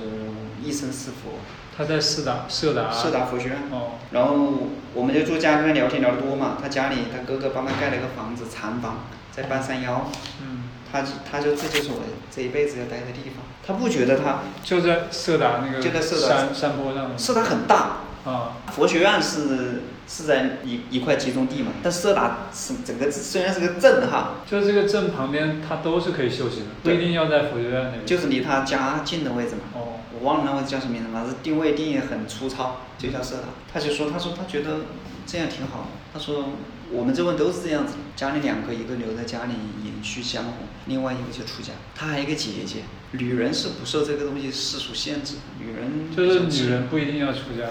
[0.64, 1.40] 一生是佛，
[1.78, 2.92] 他在四达色达。
[2.92, 3.58] 色达佛学院。
[3.72, 10.10] 哦，然后我们就住家跟他聊天聊得多嘛，他家里他哥哥帮他盖了一个房子，禅房，在半山腰，
[10.42, 17.18] 嗯，他他就这就是我这一辈子要待的地方，他不觉得他就在色达那个就在色达山山坡上。
[17.18, 17.98] 色达很大，
[18.30, 28.06] 啊，佛学院是是在一一块集中地嘛，但色达是整个虽然是个镇哈，就是这个镇旁边，它都是可以修行的，不一定要在佛学院那边。
[28.06, 29.62] 就是离他家近的位置嘛。
[29.74, 33.44] 哦，我忘了那位置叫什么名字，反正定位定义很粗糙，就叫色达。
[33.72, 34.82] 他就说，他说他觉得
[35.26, 35.88] 这样挺好。
[36.12, 36.46] 他说
[36.92, 40.52] 我们这边都是这样子，家里两个，一个留在家里隐居江湖，
[40.88, 41.74] 另外一个就出家。
[41.94, 47.70] 他还有一个姐姐，女人是不受这个东西世俗限制，女人就是女人不一定要出家，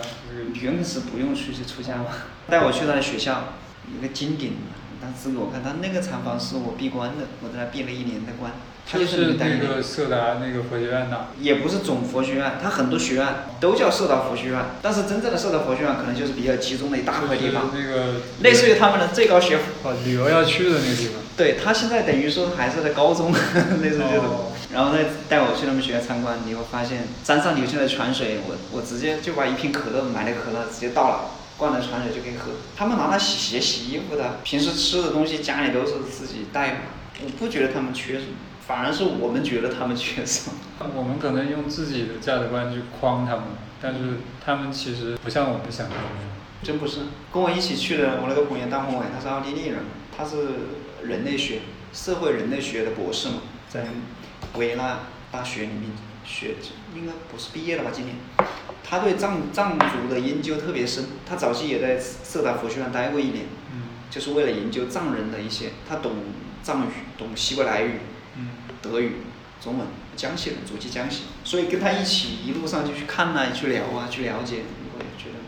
[0.52, 2.06] 女人是不用出去出家嘛。
[2.48, 3.54] 带我去他的学校，
[3.92, 4.52] 一个金顶，
[5.00, 8.52] 当时给我看，他那个禅房是我闭关的，我在那闭了一年的关。
[8.90, 11.26] 他就是那个色达那个佛学院的。
[11.40, 13.26] 也不是总佛学院，它很多学院
[13.60, 19.64] 都叫色达佛学院，但是真正的色达佛学院可能就是比较集中的一大块地方，那个类似于他们的最高学府。
[19.88, 21.14] 哦旅游要去的那个地方。
[21.36, 23.30] 对他现在等于说还是在高中，
[23.82, 24.52] 类似这种哦。
[24.72, 31.30] 然后再带我去他们学校参观，你会发现山上流下的泉水，我我直接就把一瓶可乐买了可乐直接倒了。
[31.58, 36.76] 灌了泉水就可以喝，他们拿它洗鞋、洗衣服的，平时吃的东西家里都是自己带的，
[37.24, 38.34] 我不觉得他们缺什么，
[38.68, 40.52] 反而是我们觉得他们缺少。
[40.94, 43.44] 我们可能用自己的价值观去框他们，
[43.80, 46.28] 但是他们其实不像我们想的那样。
[46.62, 47.00] 真不是，
[47.32, 49.78] 跟我一起去的我那个朋友大宏伟，他是奥地利人，
[50.14, 50.36] 他是
[51.02, 51.60] 人类学、
[51.94, 53.36] 社会人类学的博士嘛，
[53.70, 53.86] 在
[54.56, 54.98] 维也纳
[55.32, 55.90] 大学里面
[56.24, 56.56] 学，
[56.94, 57.90] 应该不是毕业了吧？
[57.90, 58.16] 今年，
[58.84, 66.12] 他对藏藏族的研究特别深，他早期也在色达佛学院待过一年，嗯就是为了研究藏人的一些，他懂
[66.62, 68.00] 藏语，懂希伯来语、嗯
[68.82, 69.16] 德语、
[69.62, 74.62] 中文，江西人，祖籍江西，所以跟他一起一路上就去看呐、去聊啊，去了解，
[74.94, 75.38] 我也觉得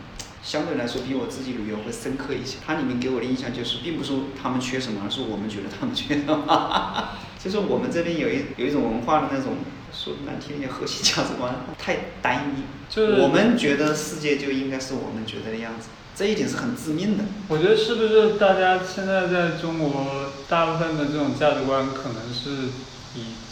[0.43, 2.57] 相对来说比我自己旅游会深刻一些。
[2.65, 7.09] 它里面给我的印象就是，并不是他们缺什么，而是我们觉得他们缺什么。
[7.43, 9.57] 就是我们这边有一有一种文化的那种
[9.91, 12.63] 说难听一点，核心价值观太单一。
[12.93, 17.23] 就是我们觉得世界就应该是我们觉得的样子，这一点是很致命的。
[17.47, 22.69] 我觉得是不是大家现在在中国大部分的这种价值观可能是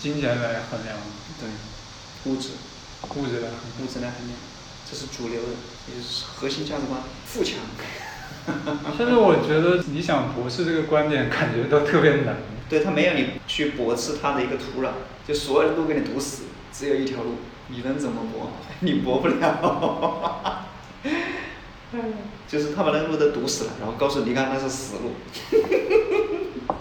[0.02, 0.97] 金钱来衡量，
[1.39, 1.50] 对，
[2.32, 2.50] 物质，
[3.16, 4.39] 物质来衡物质来衡量，
[4.89, 5.50] 这是主流的，
[5.93, 7.56] 也是核心价值观，富强。
[7.56, 8.97] 量。
[8.97, 12.38] 甚至我觉得你想驳斥这个观点，感觉都特别难。
[12.70, 14.91] 对他没有你去驳斥他的一个土壤，
[15.28, 17.36] 就所有的路给你堵死，只有一条路，
[17.68, 18.52] 你能怎么驳？
[18.80, 20.66] 你驳不了。
[22.47, 25.12] 就是他把那个路都堵死了，然后告诉你，你看那是死路。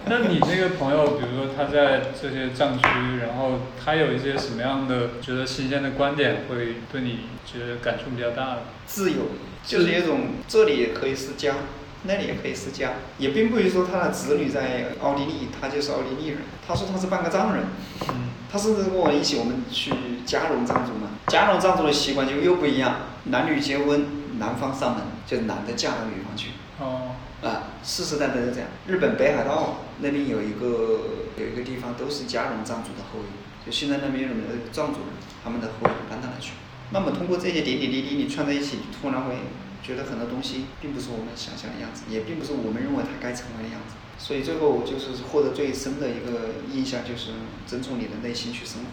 [0.05, 2.83] 那你那个朋友，比如说他在这些藏区，
[3.25, 8.63] 然后他有一些什么样的觉得新鲜的观点，会对你觉得感触比较大的？
[8.85, 9.17] 自由，
[9.63, 11.55] 就是一种这里也可以是家，
[12.03, 16.39] 那里也可以是家，也并不是说他的子女在奥地利，他就是奥地利人。
[16.67, 17.65] 他说他是半个藏人，
[18.09, 19.91] 嗯，他甚至跟我一起，我们去
[20.25, 24.05] 加绒藏族嘛，加绒藏族的习惯就又不一样，男女结婚，
[24.39, 26.49] 男方上门，就是男的嫁到女方去。
[26.79, 27.08] 哦，
[27.41, 28.67] 啊，世世代代都这样。
[28.87, 35.09] 日本北海道那边有一个有一个地方都是加绒藏族的后裔，就现在那边有的藏族人，
[35.43, 36.51] 他们的后裔搬到那去。
[36.91, 39.35] 那么通过这些点点滴滴，你串在一起，突然会
[39.81, 43.95] 觉得很多东西并不是我们想象的样子，也并不是我们认为它该成为的样子。
[44.17, 47.31] 所以最后就是获得最深的一个印象，就是
[47.65, 48.89] 遵从你的内心去生活，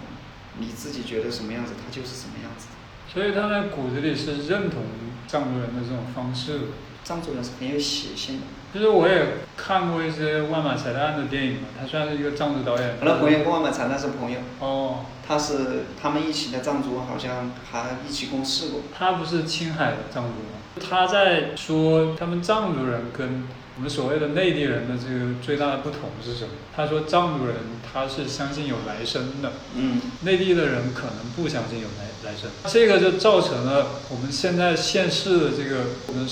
[0.61, 2.69] 你自己觉得什么样子，它就是什么样子。
[3.13, 4.83] 所以他在骨子里是认同
[5.27, 6.61] 藏族人的这种方式
[7.07, 7.17] 的。
[7.17, 8.47] 藏族人是很有血性的。
[8.73, 9.27] 其实我也
[9.57, 12.97] 看过一些万马才旦的电影嘛，他虽然是一个藏族导演。
[13.01, 18.81] 我的朋友跟万马才旦是朋友，哦，他是他们一起的藏族，好像还一起共事过。
[18.93, 20.85] 他不是青海的藏族吗？
[20.91, 23.45] 他在说他们藏族人跟
[23.77, 26.51] 我们所谓的内地人的这个最大的不同是什么？
[26.75, 27.57] 他说藏族人
[27.91, 36.29] 他是相信有来生的，嗯，内地的人可能不相信有来来生，这个就造成了我们现在现世的这个我们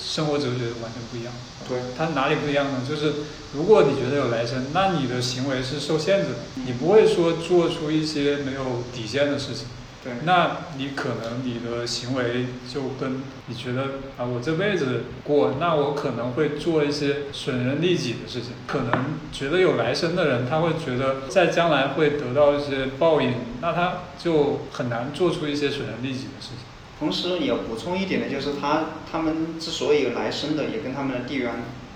[0.00, 1.32] 生生活哲学完全不一样。
[1.68, 2.80] 对，它哪里不一样呢？
[2.88, 3.12] 就是
[3.54, 9.66] 如果你觉得有来生，那你的行为是受限制的，你不会说做出一些没有底线的事情。
[10.02, 13.82] 对，那你可能你的行为就跟你觉得
[14.18, 18.50] 啊，我这辈子过，那我可能会做一些损人利己的事情。
[18.66, 23.32] 可能觉得有来生的人，他会觉得在将来会得到一些报应，
[23.62, 26.58] 那他就很难做出一些损人利己的事情。
[27.04, 31.52] 同时也要补充一点的，就是他他们之所以有来生的，也跟他们的地缘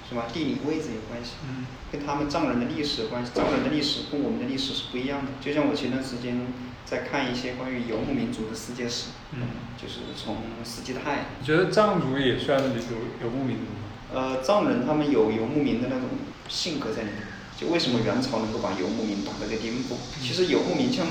[0.07, 3.31] 是吧地理位置有关系，嗯跟他们藏人的历史有关系。
[3.35, 5.33] 藏人的历史跟我们的历史是不一样的。
[5.41, 6.47] 就像我前段时间
[6.85, 9.41] 在看一些关于游牧民族的世界史，嗯，
[9.81, 13.89] 就是从斯基泰，你觉得藏族也算是游游牧民族吗？
[14.13, 16.05] 呃，藏人他们有游牧民的那种
[16.51, 17.23] 性格在里面。
[17.59, 19.97] 就为什么元朝能够把游牧民打到这个地步？
[20.23, 21.05] 其实游牧民像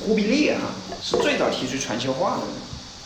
[0.00, 2.54] 忽必烈哈、是最早提出全球化的人，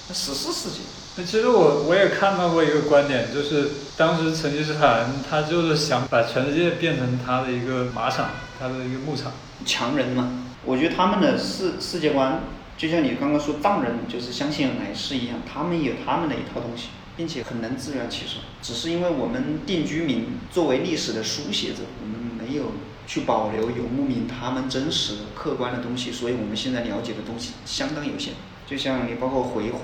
[0.09, 0.81] 那十四世纪。
[1.17, 9.33] 那其实我我也看到过一个观点，就是当时成吉思汗他就是想把全世界变成他的一个马场，他的一个牧场。
[9.65, 10.45] 强人嘛。
[10.65, 12.43] 我觉得他们的世世界观，
[12.77, 18.43] 就像你刚刚说藏人就是相信有来世一样，他们有他们的一套东西，并且很能自圆其说。
[18.61, 22.73] 只是因为我们定居民作为历史的书写者，我们没有
[23.07, 28.35] 去保留游牧民他们真实的客观的东西，所以我们现在了解的东西相当有限。
[28.69, 29.75] 就像你包括回鹘、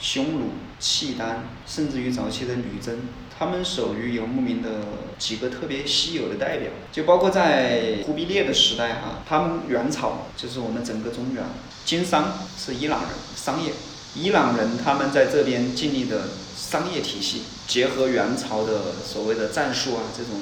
[0.00, 3.00] 匈奴、契丹，甚至于早期的女真，
[3.36, 4.70] 他们属于游牧民的
[5.18, 6.70] 几个特别稀有的代表。
[6.92, 11.42] 就包括在忽必烈的时代哈、他们元朝就是我们整个中原，
[11.84, 13.72] 经商是伊朗人，商业。
[14.14, 20.40] 伊朗人他们在这边建立的商业体系，结合元朝的所谓的战术啊这种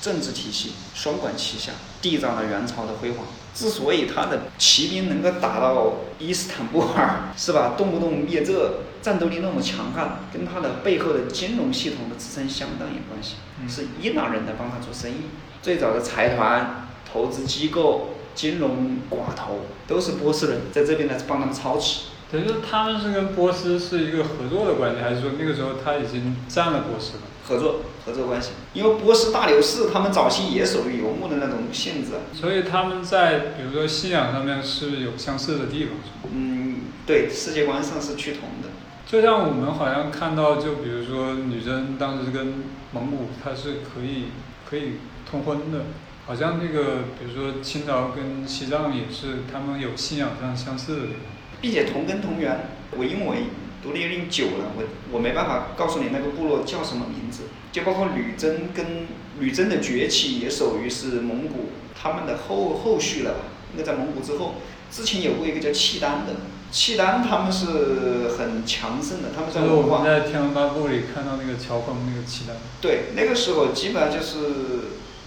[0.00, 1.72] 政治体系，双管齐下，
[2.02, 3.26] 缔造了元朝的辉煌。
[3.54, 7.74] 之所以他的骑兵能够打到伊斯坦布尔，是吧？
[7.76, 13.34] 动不动灭这，战斗力那么强悍，跟他的背后的金融系统的支撑相当有关系。
[13.60, 15.24] 嗯是伊朗人在帮他做生意，
[15.60, 22.10] 最早的财团、投资机构、金融寡头都是波斯人在这边来帮他们操持。
[22.30, 27.22] 等于说他们是跟波斯是一个合作的关系，还是说那个时候他已经占了波斯了？
[27.48, 32.20] 合作合作关系，因为波斯大流士他们早期也属于游牧的那种性质啊。
[32.34, 35.94] 所以他们在比如说信仰上面是有相似的地方，
[36.30, 38.68] 嗯，对，世界观上是趋同的。
[39.06, 44.24] 就像我们好像看到，就比如说女真当时跟蒙古它是可以
[44.68, 44.98] 可以
[45.30, 45.86] 通婚的，
[46.26, 51.22] 好像那个比如说清朝跟西藏也是他们有信仰上相似的地方。
[51.60, 52.68] 并且同根同源。
[52.96, 53.44] 我因为
[53.82, 59.06] 独立有点久了，我我没办法告诉你那个部落叫什么名字，就包括女真跟
[59.38, 63.40] 女真的崛起也属于是蒙古他们的后后续了吧。
[63.72, 64.54] 那个在蒙古之后，
[64.90, 66.32] 之前有过一个叫契丹的，
[66.72, 72.56] 契丹他们是很强盛的，他们在就是我们在《天龙八部》里看到那个乔峰那个契丹。
[72.80, 74.38] 对，那个时候基本上就是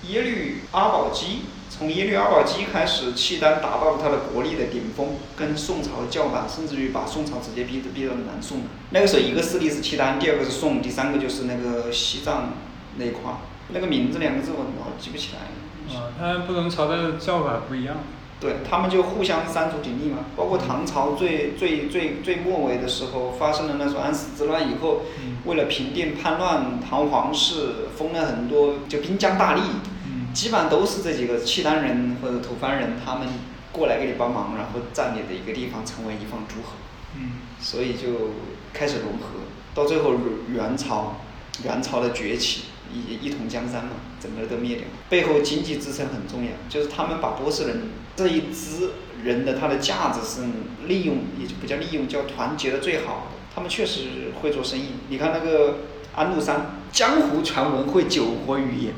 [0.10, 1.42] 耶律阿保机，
[1.82, 8.66] 从耶律阿保机开始，契丹达到了他的国力的顶峰，跟宋朝叫板，甚至于把宋朝直接逼逼到了南宋了。
[8.92, 12.54] 那个时候，一个势力是契丹，第二个是宋，第三个就是那个西藏
[12.98, 13.38] 那一块儿。
[13.70, 15.98] 那个名字两个字我老记不起来。
[15.98, 17.96] 啊，它不同朝代的叫法不一样。
[18.40, 30.01] 对他们就互相三足鼎立嘛，包括唐朝最最最最末尾的时候发生了那种安史之乱以后，嗯为了平定叛乱，唐皇室封了很多就边疆大吏，嗯
[30.34, 33.28] 基本上都是这几个契丹人或者吐蕃人，他们
[33.72, 36.74] 过来给你帮忙，然后占领的一个地方成为一方诸侯，
[37.16, 37.32] 嗯。
[37.60, 38.32] 所以就
[38.74, 39.42] 开始融合，
[39.74, 40.16] 到最后
[40.50, 41.18] 元朝，
[41.64, 47.84] 元朝的崛起，一一统江山嘛，整个都灭掉，背后经济支撑很重要，就是他们把波斯人
[48.16, 48.92] 这一支
[49.24, 50.42] 人的他的价值是
[50.88, 55.82] 利用，也就不叫利用，叫团结的最好的，他们确实会做生意，你看那个
[56.16, 58.94] 安禄山，江湖传闻会九国语言。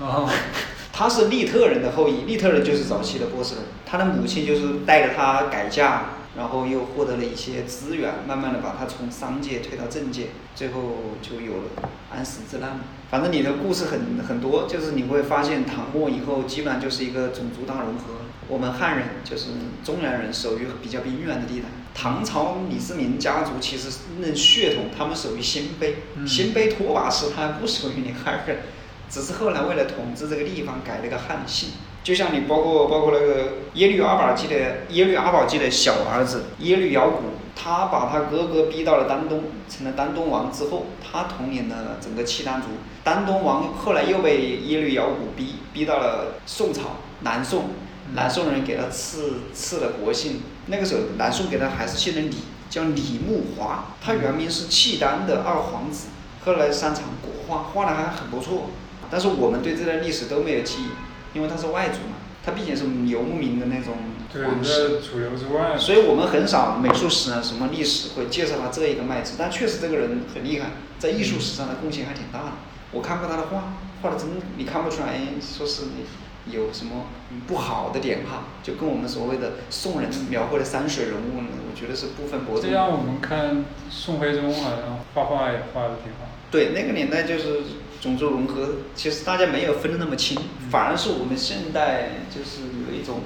[0.00, 0.28] 哦，
[0.96, 6.02] 他是利特人的后裔，利特人就是早期的波斯人，他的母亲就是带着他改嫁，
[6.36, 12.78] 然后又获得了一些资源，慢慢的把他从商界推到政界，最后就有了安史之乱。
[13.10, 18.22] 反正你的故事很很多，就是你会发现唐末以后基本上就是一个种族大融合。
[18.46, 19.46] 我们汉人就是
[19.82, 21.66] 中原人，属于比较边缘的地带。
[21.92, 23.88] 唐朝李世民家族其实
[24.20, 28.58] 那血统，他们属于鲜卑，嗯鲜卑拓跋氏他不属于你汉人。
[29.14, 31.68] 只是后来为了统治这个地方改了个汉姓，
[32.02, 34.56] 就像你包括包括那个耶律阿保机的
[34.88, 37.22] 耶律阿保机的小儿子耶律姚古，
[37.54, 42.66] 他把他哥哥逼到了丹东，成了丹东王之后，他统领了整个契丹族。
[43.04, 47.66] 丹东王后来又被耶律姚古逼逼到了宋朝南宋，
[48.14, 52.38] 南宋人给他赐赐了国姓，那个时候南宋给他还是姓的李，
[52.68, 56.08] 叫李慕华，他原名是契丹的二皇子，
[56.44, 58.70] 后来擅长国画，画的还很不错。
[59.10, 63.94] 但是我们对这段历史都没有记忆，因为他是外族嘛，他毕竟是游牧民的那种
[64.32, 65.76] 对，皇室，在主流之外。
[65.78, 72.52] 所以我们很少美术史啊什么历史会介绍他这一个脉子，但确实这个人很厉害，在艺术史上的贡献还挺大的。
[72.92, 75.82] 我看过他的画，画的真你看不出来说是
[76.50, 77.06] 有什么
[77.46, 82.76] 不好的点哈，就跟我们所谓的宋人描绘的山水人物呢，我觉得是不分伯仲这。
[82.76, 86.28] 样我们看宋徽宗好像画画也画的挺好。
[86.50, 87.62] 对，那个年代就是
[88.04, 90.38] 种族融合，其实大家没有分得那么清，
[90.70, 93.20] 反而是我们现代就是有一种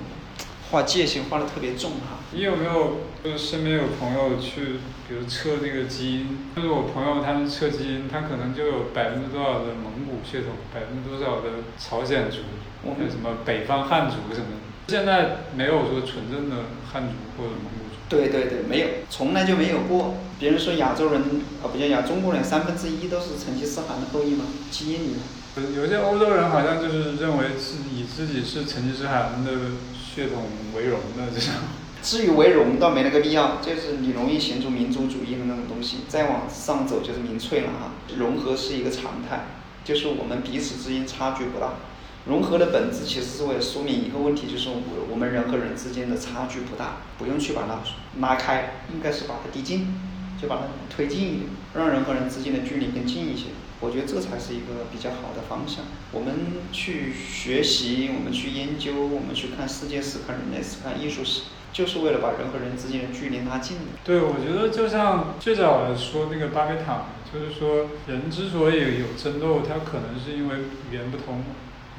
[0.71, 2.23] 划界限划的特别重哈。
[2.31, 6.39] 你有没有就是身边有朋友去，比如测那个基因？
[6.55, 12.39] 就是我朋友他们测基因，他可能就有百分之多少的蒙古血统，百分之多少的朝鲜族，
[12.85, 14.95] 还有什么北方汉族什么的。
[14.95, 17.88] 现在没有说纯正的汉族或者蒙古族。
[18.09, 20.15] 对对对，没有，从来就没有过。
[20.39, 21.21] 别人说亚洲人
[21.63, 25.19] 啊，不叫亚中国人，三分之一都是成吉思汗的后裔嘛，基因里面。
[25.57, 29.51] 有有些欧洲人好像就是认为是以自己是成吉思汗的
[29.95, 30.45] 血统
[30.77, 31.55] 为荣的这种。
[32.01, 37.91] 至于为荣倒没那个必要，就是你容易显出民族主义的那种东西，再往上走就是民粹了哈。
[38.17, 39.47] 融合是一个常态，
[39.85, 41.75] 就是我们彼此之间差距不大。
[42.29, 47.81] 融合的本质其实是为了说明一个问题，就是我我们人和人之间的差距不大，不用去把它
[48.21, 49.95] 拉开，应该是把它递进，
[50.41, 50.65] 就把它
[50.95, 53.47] 推进一点，让人和人之间的距离更近一些。
[53.81, 55.87] 我觉得这才是一个比较好的方向。
[56.13, 56.35] 我们
[56.71, 63.79] 去学习，我们去研究，我们去看世界史、看人类史、看艺术史，就是为了把人和人之间的距离拉近。
[64.05, 70.57] 对，我觉得就像最早说那个巴别塔，就是说人之所以有争斗，他可能是因为
[70.91, 71.43] 语言不通。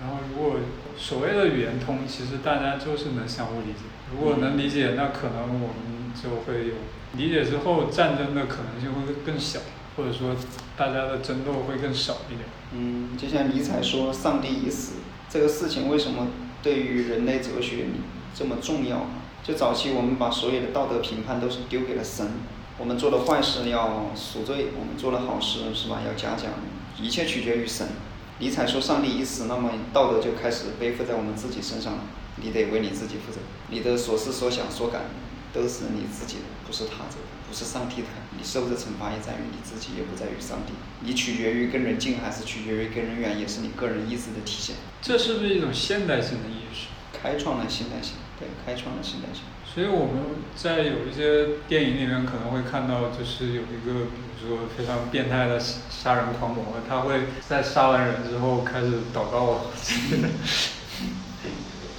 [0.02, 0.58] 然后如果
[0.98, 3.84] 所谓的语言通，其实大家就是能相互理解。
[4.12, 6.76] 如果能理解，那可能我们就会有
[7.18, 9.60] 理解之后，战争的可能性会更小，
[9.96, 10.36] 或者说
[10.78, 12.48] 大家的争斗会更少一点。
[12.74, 14.94] 嗯，就像尼采说“上帝已死”
[15.30, 16.28] 这个事情，为什么
[16.64, 17.86] 对于人类哲学
[18.34, 19.06] 这么重要？
[19.44, 22.28] 就早期我们把所有的道德评判都是丢给了神，
[22.78, 26.52] 我们做的坏事要赎罪，我们做的好事是吧要嘉奖，
[27.00, 27.88] 一切取决于神。
[28.40, 32.04] 尼采说“上帝已死”，那么道德就开始背负在我们自己身上了，
[32.38, 33.40] 你得为你自己负责，
[33.70, 35.04] 你的所思所想所感
[35.54, 38.08] 都是你自己的，不是他者的，不是上帝的。
[38.38, 40.74] 你受的惩罚也在于你自己，也不在于上帝。
[41.02, 44.78] 你取决于跟人近还是取决于跟人远，也是你个人意志的体现。
[45.02, 46.88] 这是不是一种现代性的意识？
[47.12, 49.44] 开创了现代性，对，开创了现代性。
[49.66, 59.66] 所以我们在有一些电影里面可能会看到，就是有一个，比如说非常变态的杀人狂魔，他会在杀完人之后开始祷告。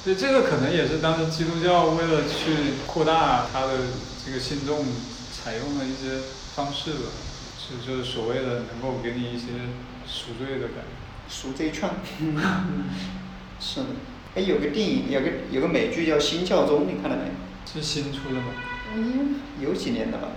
[0.03, 3.73] 所以这个可能也是当时基督教为了去扩大他的
[4.25, 4.85] 这个信众
[5.31, 6.23] 采用的一些
[6.55, 7.11] 方式吧，
[7.59, 9.47] 是就是所谓的能够给你一些
[10.07, 10.91] 赎罪的感觉。
[11.29, 11.91] 赎罪券。
[13.61, 13.87] 是的。
[14.35, 17.31] 哎，有个电影，有个有个美剧叫《新教宗》，你看了没？
[17.71, 18.47] 是新出的吗？
[18.95, 20.29] 嗯，有几年的吧。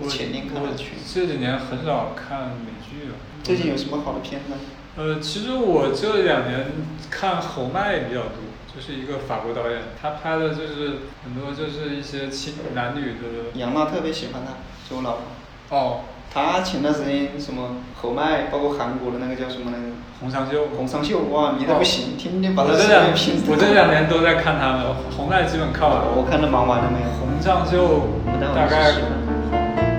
[0.00, 0.92] 我前年看我的剧。
[1.12, 3.14] 这几年很少看美剧了。
[3.42, 4.54] 最近有什么好的片子？
[4.96, 6.66] 呃，其实我这两年
[7.10, 8.42] 看侯麦比较多，
[8.74, 13.54] 就是一个法国导演，他拍的就是很多就是一些亲男女的。
[13.54, 14.54] 杨娜特别喜欢他，
[14.88, 15.22] 是我老婆。
[15.70, 16.00] 哦，
[16.32, 19.84] 他前段时间什么侯麦，包括韩国的那个叫什么来着？
[20.20, 20.66] 洪尚秀。
[20.76, 26.10] 洪尚秀，哇，迷得不行，天天把他我这两片子我这两年都在看他的，红麦基本看完了。
[26.16, 27.10] 我看的忙完了没有？
[27.18, 28.08] 洪尚秀
[28.54, 28.94] 大概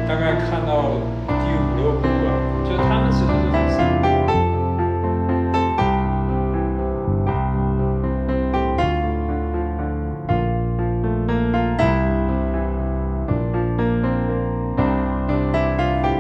[0.10, 2.08] 大概看到第五六部吧，
[2.68, 3.78] 就他们其实是很像。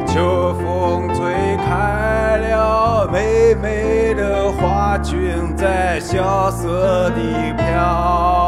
[0.05, 8.38] 秋风吹开了美美的花裙，在萧瑟地飘。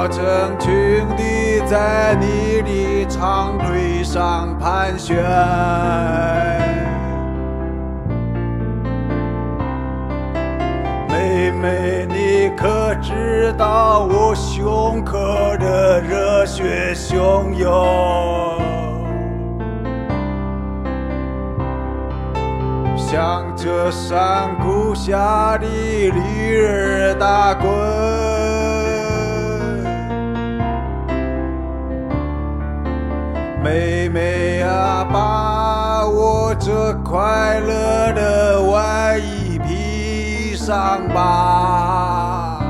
[0.00, 5.16] 青鸟成群地在你的长腿上盘旋。
[11.08, 15.18] 妹妹，你可知道我胸口
[15.58, 17.68] 的热血汹涌？
[22.96, 28.19] 向着山谷下的驴儿打滚。
[36.62, 42.60] 这快乐的外衣披上吧，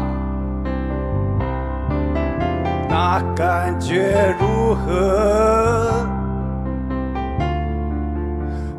[2.88, 6.06] 那感觉如何？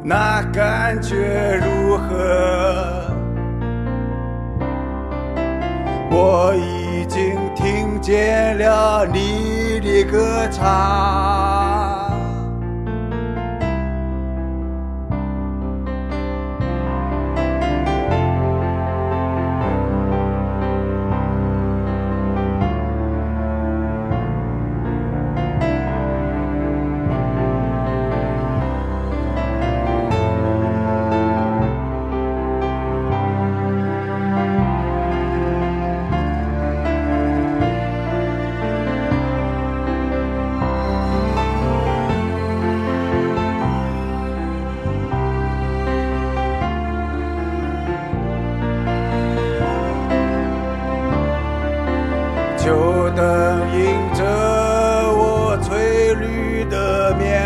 [0.02, 3.04] 那感觉如何？
[6.10, 11.51] 我已经听见了你的歌唱。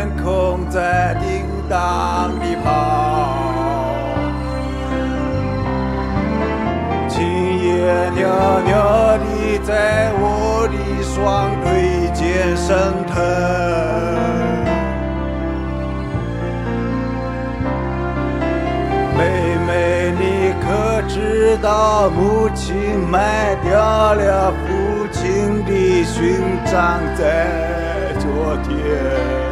[0.05, 2.69] 天空，在叮当地跑。
[7.09, 7.23] 青
[7.57, 8.19] 叶袅
[8.67, 11.65] 袅地在我的双腿
[12.13, 12.67] 间升
[13.07, 13.15] 腾。
[19.17, 19.19] 妹
[19.65, 27.23] 妹，你可知道母亲卖掉了父亲的勋章在
[28.19, 29.44] 昨天？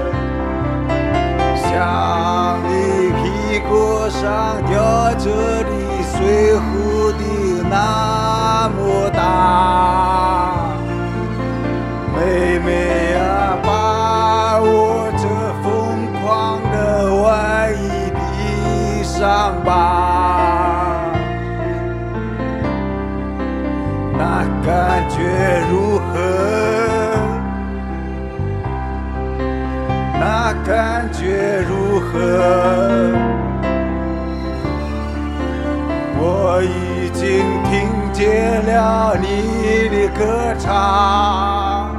[1.73, 4.77] 像你屁股上吊
[5.15, 5.25] 着
[5.63, 5.71] 的
[6.03, 6.61] 水壶
[7.13, 7.23] 的
[7.67, 9.17] 那么大。
[12.15, 12.69] 妹妹
[13.15, 13.67] 啊，把
[14.61, 15.23] 我这
[15.63, 15.65] 疯
[16.21, 16.75] 狂的
[17.23, 17.25] 外
[17.71, 17.83] 衣
[18.13, 19.71] 披上吧，
[24.15, 25.17] 那感觉
[25.71, 26.03] 如何？
[30.19, 31.62] 那感觉
[32.13, 32.21] 如何？
[36.19, 37.25] 我已经
[37.63, 37.73] 听
[38.13, 39.25] 见了你
[39.89, 41.89] 的歌唱，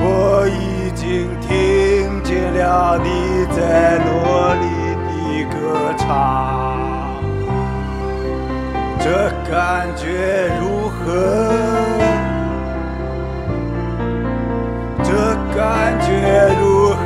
[0.00, 4.08] 我已经听见了你在努
[4.62, 4.64] 力
[5.04, 5.56] 的歌
[5.98, 6.08] 唱，
[8.98, 9.06] 这
[9.50, 11.04] 感觉如何？
[15.04, 15.08] 这
[15.54, 16.08] 感觉
[16.60, 16.96] 如何？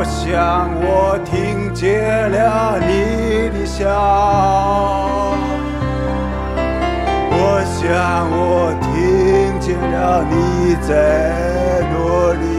[0.00, 3.84] 我想我听见了你的笑，
[7.30, 7.84] 我想
[8.32, 10.88] 我听见了你在
[11.92, 12.49] 哪里